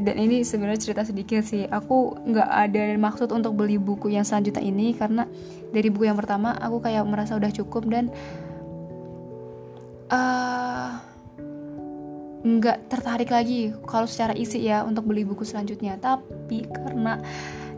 Dan 0.00 0.16
ini 0.16 0.40
sebenarnya 0.40 0.80
cerita 0.80 1.04
sedikit 1.04 1.44
sih. 1.44 1.68
Aku 1.68 2.16
nggak 2.24 2.48
ada 2.48 2.96
maksud 2.96 3.28
untuk 3.28 3.60
beli 3.60 3.76
buku 3.76 4.08
yang 4.08 4.24
selanjutnya 4.24 4.64
ini 4.64 4.96
karena 4.96 5.28
dari 5.68 5.92
buku 5.92 6.08
yang 6.08 6.16
pertama 6.16 6.56
aku 6.56 6.80
kayak 6.80 7.04
merasa 7.04 7.36
udah 7.36 7.52
cukup 7.52 7.92
dan 7.92 8.08
uh, 10.08 10.96
nggak 12.40 12.88
tertarik 12.88 13.28
lagi 13.28 13.70
kalau 13.84 14.08
secara 14.08 14.32
isi 14.32 14.64
ya 14.64 14.80
untuk 14.80 15.04
beli 15.04 15.28
buku 15.28 15.44
selanjutnya. 15.44 16.00
Tapi 16.00 16.64
karena 16.72 17.20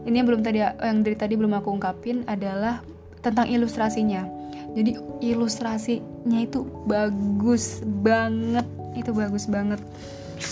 ini 0.06 0.22
yang 0.22 0.30
belum 0.30 0.46
tadi 0.46 0.62
yang 0.62 1.02
dari 1.02 1.18
tadi 1.18 1.34
belum 1.34 1.50
aku 1.58 1.74
ungkapin 1.74 2.22
adalah 2.30 2.78
tentang 3.20 3.50
ilustrasinya 3.50 4.35
jadi 4.76 4.92
ilustrasinya 5.24 6.44
itu 6.44 6.68
bagus 6.84 7.80
banget. 8.04 8.68
Itu 8.92 9.16
bagus 9.16 9.48
banget. 9.48 9.80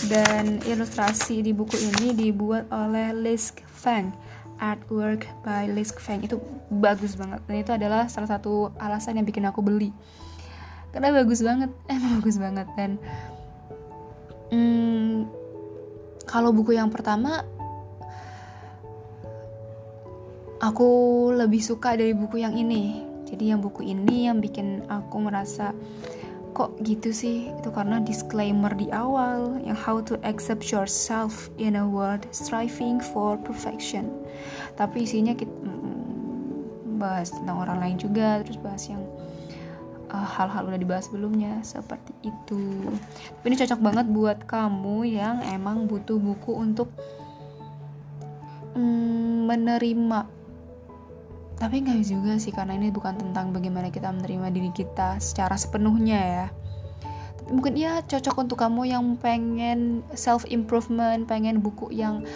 Dan 0.09 0.57
ilustrasi 0.65 1.45
di 1.45 1.53
buku 1.53 1.77
ini 1.77 2.09
dibuat 2.17 2.65
oleh 2.73 3.13
Lisk 3.13 3.61
Feng. 3.69 4.09
Artwork 4.57 5.29
by 5.45 5.69
Lisk 5.69 6.01
Feng. 6.01 6.25
Itu 6.25 6.41
bagus 6.73 7.13
banget. 7.13 7.37
Dan 7.45 7.55
itu 7.61 7.69
adalah 7.69 8.09
salah 8.09 8.33
satu 8.33 8.73
alasan 8.81 9.21
yang 9.21 9.29
bikin 9.29 9.45
aku 9.45 9.61
beli. 9.61 9.93
Karena 10.89 11.13
bagus 11.13 11.45
banget. 11.45 11.69
Emang 11.93 12.17
bagus 12.17 12.41
banget. 12.41 12.65
Dan 12.73 12.97
hmm, 14.49 15.29
kalau 16.25 16.49
buku 16.49 16.73
yang 16.73 16.89
pertama 16.89 17.45
aku 20.57 20.89
lebih 21.29 21.61
suka 21.61 21.93
dari 21.93 22.17
buku 22.17 22.41
yang 22.41 22.57
ini 22.57 23.13
jadi 23.25 23.55
yang 23.55 23.59
buku 23.61 23.81
ini 23.85 24.29
yang 24.29 24.37
bikin 24.39 24.85
aku 24.87 25.17
merasa 25.25 25.73
kok 26.55 26.71
gitu 26.87 27.11
sih? 27.11 27.51
Itu 27.51 27.73
karena 27.75 27.99
disclaimer 27.99 28.71
di 28.71 28.87
awal 28.95 29.59
yang 29.65 29.75
how 29.75 29.99
to 29.99 30.15
accept 30.23 30.71
yourself 30.71 31.51
in 31.59 31.75
a 31.75 31.83
world 31.83 32.23
striving 32.31 33.03
for 33.03 33.35
perfection. 33.41 34.07
Tapi 34.79 35.03
isinya 35.03 35.35
kita 35.35 35.51
mm, 35.51 36.95
bahas 37.01 37.33
tentang 37.35 37.59
orang 37.59 37.77
lain 37.83 37.97
juga 37.99 38.39
terus 38.45 38.55
bahas 38.61 38.87
yang 38.87 39.03
uh, 40.15 40.23
hal-hal 40.23 40.71
udah 40.71 40.79
dibahas 40.79 41.11
sebelumnya 41.11 41.59
seperti 41.59 42.15
itu. 42.23 42.87
Tapi 43.41 43.45
ini 43.51 43.59
cocok 43.59 43.79
banget 43.83 44.05
buat 44.07 44.39
kamu 44.47 44.97
yang 45.11 45.43
emang 45.51 45.91
butuh 45.91 46.15
buku 46.15 46.55
untuk 46.55 46.87
mm, 48.79 49.49
menerima 49.49 50.34
tapi 51.55 51.79
nggak 51.79 52.03
juga 52.03 52.35
sih 52.35 52.51
karena 52.51 52.75
ini 52.75 52.91
bukan 52.91 53.15
tentang 53.15 53.55
bagaimana 53.55 53.87
kita 53.87 54.11
menerima 54.11 54.51
diri 54.51 54.71
kita 54.75 55.23
secara 55.23 55.55
sepenuhnya 55.55 56.19
ya. 56.19 56.47
Tapi 57.39 57.49
mungkin 57.55 57.79
ya 57.79 58.03
cocok 58.03 58.35
untuk 58.43 58.57
kamu 58.59 58.91
yang 58.91 59.05
pengen 59.15 60.03
self 60.19 60.43
improvement 60.51 61.23
pengen 61.23 61.63
buku 61.63 61.95
yang 61.95 62.27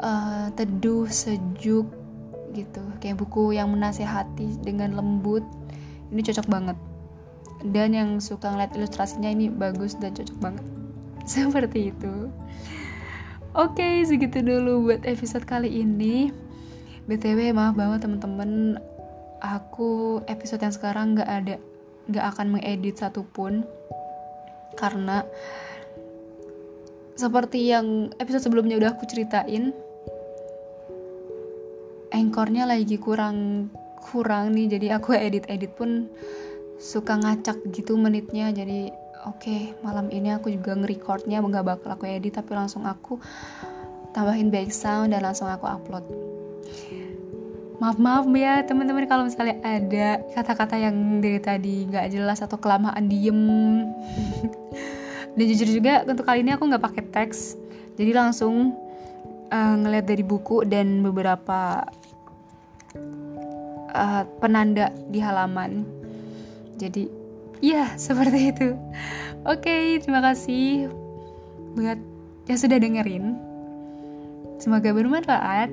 uh, 0.00 0.48
teduh 0.56 1.04
sejuk 1.04 1.84
gitu. 2.56 2.82
Kayak 3.04 3.20
buku 3.20 3.60
yang 3.60 3.68
menasehati 3.76 4.64
dengan 4.64 4.96
lembut. 4.96 5.44
Ini 6.08 6.20
cocok 6.24 6.46
banget. 6.48 6.78
Dan 7.60 7.92
yang 7.92 8.10
suka 8.24 8.48
ngeliat 8.48 8.72
ilustrasinya 8.72 9.28
ini 9.28 9.52
bagus 9.52 10.00
dan 10.00 10.16
cocok 10.16 10.38
banget. 10.40 10.66
Seperti 11.28 11.92
itu. 11.92 12.32
Oke 13.52 13.82
okay, 13.82 13.94
segitu 14.06 14.40
dulu 14.40 14.88
buat 14.88 15.04
episode 15.04 15.44
kali 15.44 15.82
ini 15.84 16.32
btw 17.10 17.50
maaf 17.50 17.74
banget 17.74 18.06
temen-temen 18.06 18.78
aku 19.42 20.20
episode 20.30 20.62
yang 20.62 20.70
sekarang 20.70 21.18
nggak 21.18 21.26
ada 21.26 21.56
nggak 22.06 22.26
akan 22.36 22.46
mengedit 22.54 23.00
satupun. 23.00 23.64
Karena 24.78 25.26
seperti 27.18 27.68
yang 27.68 28.14
episode 28.22 28.48
sebelumnya 28.48 28.80
udah 28.80 28.96
aku 28.96 29.04
ceritain 29.04 29.74
engkornya 32.14 32.64
lagi 32.70 32.96
kurang 32.96 33.68
kurang 33.98 34.54
nih. 34.54 34.78
Jadi 34.78 34.86
aku 34.94 35.16
edit 35.18 35.50
edit 35.50 35.74
pun 35.74 36.06
suka 36.78 37.18
ngacak 37.18 37.58
gitu 37.74 37.98
menitnya. 37.98 38.54
Jadi 38.54 38.88
oke 39.26 39.42
okay, 39.42 39.74
malam 39.82 40.08
ini 40.08 40.32
aku 40.32 40.48
juga 40.48 40.78
nge-recordnya 40.78 41.42
nggak 41.42 41.66
bakal 41.66 41.90
aku 41.92 42.08
edit 42.08 42.38
tapi 42.38 42.56
langsung 42.56 42.88
aku 42.88 43.20
tambahin 44.16 44.48
back 44.48 44.72
sound 44.72 45.12
dan 45.12 45.22
langsung 45.22 45.46
aku 45.46 45.68
upload 45.68 46.29
maaf 47.80 47.96
maaf 47.96 48.28
ya 48.36 48.60
teman-teman 48.68 49.08
kalau 49.08 49.24
misalnya 49.24 49.56
ada 49.64 50.20
kata-kata 50.36 50.76
yang 50.76 51.24
dari 51.24 51.40
tadi 51.40 51.88
nggak 51.88 52.12
jelas 52.12 52.44
atau 52.44 52.60
kelamaan 52.60 53.08
diem. 53.08 53.40
Dan 55.34 55.44
jujur 55.48 55.80
juga 55.80 56.04
untuk 56.04 56.28
kali 56.28 56.44
ini 56.44 56.52
aku 56.52 56.68
nggak 56.68 56.84
pakai 56.84 57.04
teks. 57.08 57.56
Jadi 57.96 58.12
langsung 58.12 58.76
uh, 59.48 59.74
ngeliat 59.80 60.04
dari 60.04 60.20
buku 60.20 60.68
dan 60.68 61.00
beberapa 61.00 61.88
uh, 63.96 64.22
penanda 64.44 64.92
di 65.08 65.16
halaman. 65.22 65.88
Jadi 66.76 67.08
ya 67.64 67.94
seperti 67.96 68.52
itu. 68.52 68.68
Oke 69.48 69.64
okay, 69.64 69.84
terima 70.04 70.20
kasih 70.20 70.92
buat 71.78 71.96
yang 72.44 72.58
sudah 72.60 72.76
dengerin. 72.76 73.40
Semoga 74.60 74.92
bermanfaat 74.92 75.72